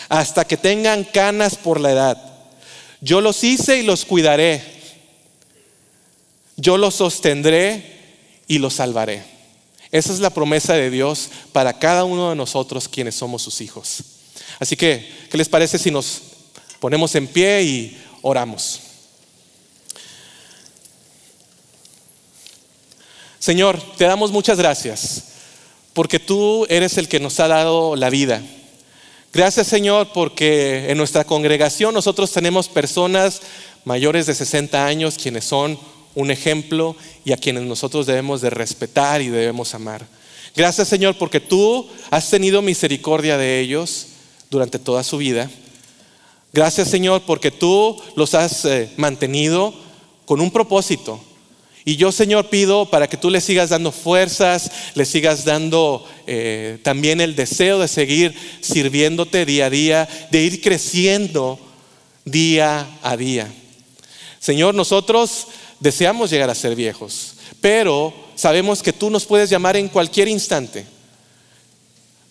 hasta 0.10 0.46
que 0.46 0.58
tengan 0.58 1.04
canas 1.04 1.56
por 1.56 1.80
la 1.80 1.92
edad. 1.92 2.34
Yo 3.02 3.22
los 3.22 3.44
hice 3.44 3.78
y 3.78 3.84
los 3.84 4.04
cuidaré. 4.04 4.64
Yo 6.58 6.78
los 6.78 6.96
sostendré 6.96 8.00
y 8.48 8.58
los 8.58 8.74
salvaré. 8.74 9.24
Esa 9.92 10.12
es 10.12 10.20
la 10.20 10.32
promesa 10.32 10.74
de 10.74 10.90
Dios 10.90 11.30
para 11.52 11.78
cada 11.78 12.04
uno 12.04 12.32
de 12.32 12.36
nosotros 12.36 12.90
quienes 12.90 13.14
somos 13.14 13.44
sus 13.44 13.62
hijos. 13.62 14.00
Así 14.58 14.76
que, 14.76 15.28
¿qué 15.30 15.38
les 15.38 15.48
parece 15.48 15.78
si 15.78 15.92
nos 15.92 16.20
ponemos 16.80 17.14
en 17.14 17.28
pie 17.28 17.62
y 17.62 18.04
oramos? 18.24 18.80
Señor, 23.38 23.80
te 23.98 24.06
damos 24.06 24.32
muchas 24.32 24.58
gracias 24.58 25.35
porque 25.96 26.20
tú 26.20 26.68
eres 26.70 26.98
el 26.98 27.08
que 27.08 27.22
nos 27.22 27.40
ha 27.40 27.48
dado 27.48 27.96
la 27.96 28.10
vida. 28.10 28.44
Gracias 29.34 29.68
Señor 29.68 30.10
porque 30.14 30.92
en 30.92 30.98
nuestra 30.98 31.24
congregación 31.24 31.94
nosotros 31.94 32.34
tenemos 32.34 32.68
personas 32.68 33.42
mayores 33.86 34.26
de 34.26 34.36
60 34.36 34.86
años 34.86 35.18
quienes 35.18 35.46
son 35.46 35.80
un 36.14 36.32
ejemplo 36.32 36.98
y 37.24 37.32
a 37.32 37.38
quienes 37.38 37.64
nosotros 37.64 38.06
debemos 38.06 38.42
de 38.42 38.50
respetar 38.50 39.22
y 39.22 39.30
debemos 39.30 39.74
amar. 39.74 40.06
Gracias 40.54 40.90
Señor 40.90 41.16
porque 41.18 41.40
tú 41.40 41.88
has 42.12 42.30
tenido 42.30 42.62
misericordia 42.62 43.38
de 43.38 43.62
ellos 43.62 44.08
durante 44.50 44.80
toda 44.80 45.02
su 45.02 45.18
vida. 45.18 45.50
Gracias 46.52 46.90
Señor 46.90 47.22
porque 47.26 47.52
tú 47.52 48.02
los 48.18 48.36
has 48.36 48.66
eh, 48.66 48.90
mantenido 48.98 49.74
con 50.26 50.42
un 50.42 50.52
propósito 50.52 51.22
y 51.88 51.98
yo, 51.98 52.12
Señor, 52.12 52.50
pido 52.50 52.90
para 52.90 53.08
que 53.08 53.16
tú 53.16 53.30
le 53.30 53.40
sigas 53.40 53.70
dando 53.70 53.92
fuerzas, 53.92 54.72
le 54.96 55.06
sigas 55.06 55.46
dando 55.46 56.04
eh, 56.26 56.80
también 56.82 57.22
el 57.22 57.36
deseo 57.36 57.78
de 57.78 57.88
seguir 57.88 58.34
sirviéndote 58.60 59.46
día 59.46 59.68
a 59.68 59.70
día, 59.70 60.10
de 60.32 60.42
ir 60.42 60.62
creciendo 60.62 61.60
día 62.26 62.88
a 63.04 63.16
día. 63.16 63.54
Señor, 64.40 64.74
nosotros 64.74 65.46
deseamos 65.80 66.32
llegar 66.32 66.50
a 66.50 66.56
ser 66.56 66.76
viejos, 66.76 67.36
pero 67.62 68.12
sabemos 68.34 68.82
que 68.82 68.92
tú 68.92 69.12
nos 69.12 69.26
puedes 69.26 69.52
llamar 69.52 69.78
en 69.78 69.88
cualquier 69.88 70.28
instante. 70.28 70.88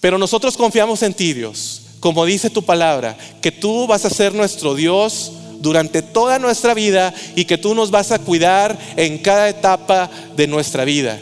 Pero 0.01 0.19
nosotros 0.19 0.57
confiamos 0.57 1.01
en 1.05 1.15
ti, 1.15 1.33
Dios, 1.33 1.83
como 2.01 2.27
dice 2.27 2.51
tu 2.51 2.65
palabra, 2.65 3.17
que 3.41 3.53
tú 3.53 3.87
vas 3.87 4.05
a 4.05 4.11
ser 4.11 4.35
nuestro 4.35 4.75
Dios 4.75 5.31
durante 5.65 6.03
toda 6.03 6.39
nuestra 6.39 6.75
vida 6.75 7.13
y 7.35 7.47
que 7.47 7.57
tú 7.57 7.75
nos 7.75 7.91
vas 7.91 8.13
a 8.13 8.19
cuidar 8.19 8.79
en 8.97 9.17
cada 9.19 9.49
etapa 9.49 10.11
de 10.37 10.47
nuestra 10.47 10.85
vida. 10.85 11.19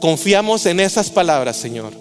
Confiamos 0.00 0.64
en 0.64 0.80
esas 0.80 1.10
palabras, 1.10 1.56
Señor. 1.56 1.92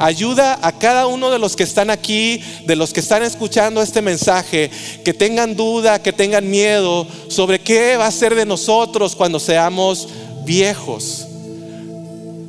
Ayuda 0.00 0.58
a 0.60 0.72
cada 0.72 1.06
uno 1.06 1.30
de 1.30 1.38
los 1.38 1.54
que 1.54 1.62
están 1.62 1.90
aquí, 1.90 2.42
de 2.66 2.74
los 2.74 2.92
que 2.92 3.00
están 3.00 3.22
escuchando 3.22 3.80
este 3.80 4.02
mensaje, 4.02 4.68
que 5.04 5.14
tengan 5.14 5.54
duda, 5.54 6.02
que 6.02 6.12
tengan 6.12 6.50
miedo 6.50 7.06
sobre 7.28 7.60
qué 7.60 7.96
va 7.96 8.08
a 8.08 8.10
ser 8.10 8.34
de 8.34 8.44
nosotros 8.44 9.14
cuando 9.14 9.38
seamos 9.38 10.08
viejos. 10.44 11.24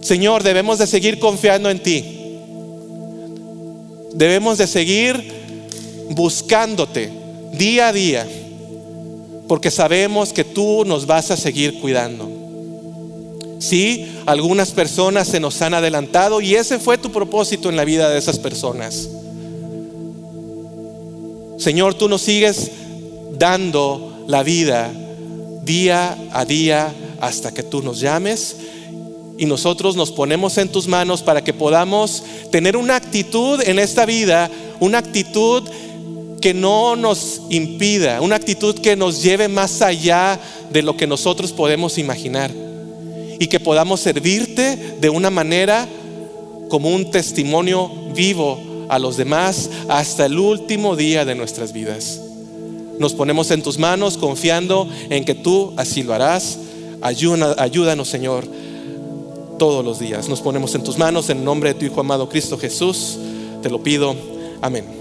Señor, 0.01 0.41
debemos 0.41 0.79
de 0.79 0.87
seguir 0.87 1.19
confiando 1.19 1.69
en 1.69 1.81
ti. 1.81 2.03
Debemos 4.15 4.57
de 4.57 4.65
seguir 4.65 5.31
buscándote 6.09 7.16
día 7.57 7.89
a 7.89 7.93
día, 7.93 8.27
porque 9.47 9.71
sabemos 9.71 10.33
que 10.33 10.43
tú 10.43 10.83
nos 10.85 11.05
vas 11.05 11.31
a 11.31 11.37
seguir 11.37 11.79
cuidando. 11.79 12.29
Sí, 13.59 14.07
algunas 14.25 14.71
personas 14.71 15.27
se 15.27 15.39
nos 15.39 15.61
han 15.61 15.73
adelantado 15.73 16.41
y 16.41 16.55
ese 16.55 16.79
fue 16.79 16.97
tu 16.97 17.11
propósito 17.11 17.69
en 17.69 17.75
la 17.75 17.85
vida 17.85 18.09
de 18.09 18.19
esas 18.19 18.37
personas. 18.37 19.09
Señor, 21.57 21.95
tú 21.95 22.07
nos 22.07 22.21
sigues 22.21 22.71
dando 23.37 24.23
la 24.27 24.43
vida 24.43 24.91
día 25.63 26.17
a 26.31 26.45
día 26.45 26.93
hasta 27.19 27.53
que 27.53 27.63
tú 27.63 27.81
nos 27.81 27.99
llames 27.99 28.57
y 29.37 29.45
nosotros 29.45 29.95
nos 29.95 30.11
ponemos 30.11 30.57
en 30.57 30.69
tus 30.69 30.87
manos 30.87 31.21
para 31.21 31.43
que 31.43 31.53
podamos 31.53 32.23
tener 32.51 32.77
una 32.77 32.95
actitud 32.95 33.61
en 33.65 33.79
esta 33.79 34.05
vida, 34.05 34.49
una 34.79 34.99
actitud 34.99 35.63
que 36.41 36.53
no 36.53 36.95
nos 36.95 37.41
impida, 37.49 38.21
una 38.21 38.35
actitud 38.35 38.75
que 38.79 38.95
nos 38.95 39.23
lleve 39.23 39.47
más 39.47 39.81
allá 39.81 40.39
de 40.71 40.81
lo 40.81 40.95
que 40.95 41.07
nosotros 41.07 41.51
podemos 41.51 41.97
imaginar 41.97 42.51
y 43.39 43.47
que 43.47 43.59
podamos 43.59 43.99
servirte 43.99 44.97
de 44.99 45.09
una 45.09 45.29
manera 45.29 45.87
como 46.69 46.89
un 46.89 47.11
testimonio 47.11 47.91
vivo 48.13 48.59
a 48.89 48.99
los 48.99 49.17
demás 49.17 49.69
hasta 49.87 50.25
el 50.25 50.37
último 50.37 50.95
día 50.95 51.25
de 51.25 51.35
nuestras 51.35 51.73
vidas. 51.73 52.21
Nos 52.99 53.13
ponemos 53.13 53.51
en 53.51 53.61
tus 53.61 53.77
manos 53.77 54.17
confiando 54.17 54.89
en 55.09 55.23
que 55.23 55.35
tú 55.35 55.73
así 55.77 56.03
lo 56.03 56.13
harás. 56.13 56.57
Ayúdanos, 57.01 58.07
Señor, 58.07 58.45
todos 59.59 59.85
los 59.85 59.99
días. 59.99 60.27
Nos 60.29 60.41
ponemos 60.41 60.73
en 60.75 60.83
tus 60.83 60.97
manos 60.97 61.29
en 61.29 61.43
nombre 61.43 61.73
de 61.73 61.79
tu 61.79 61.85
Hijo 61.85 61.99
amado 61.99 62.27
Cristo 62.27 62.57
Jesús. 62.57 63.17
Te 63.61 63.69
lo 63.69 63.83
pido. 63.83 64.15
Amén. 64.61 64.96